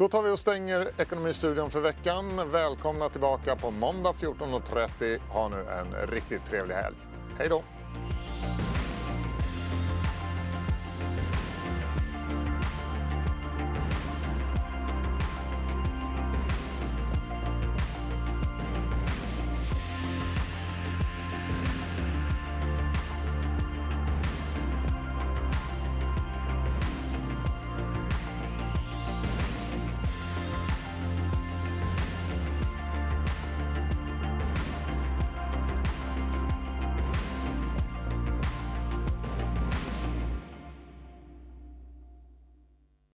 Då 0.01 0.09
tar 0.09 0.23
vi 0.23 0.31
och 0.31 0.39
stänger 0.39 0.91
Ekonomistudion 0.99 1.71
för 1.71 1.81
veckan. 1.81 2.51
Välkomna 2.51 3.09
tillbaka 3.09 3.57
på 3.57 3.71
måndag 3.71 4.13
14.30. 4.21 5.19
Ha 5.29 5.49
nu 5.49 5.57
en 5.57 6.11
riktigt 6.11 6.47
trevlig 6.47 6.75
helg. 6.75 6.97
Hej 7.39 7.49
då! 7.49 7.63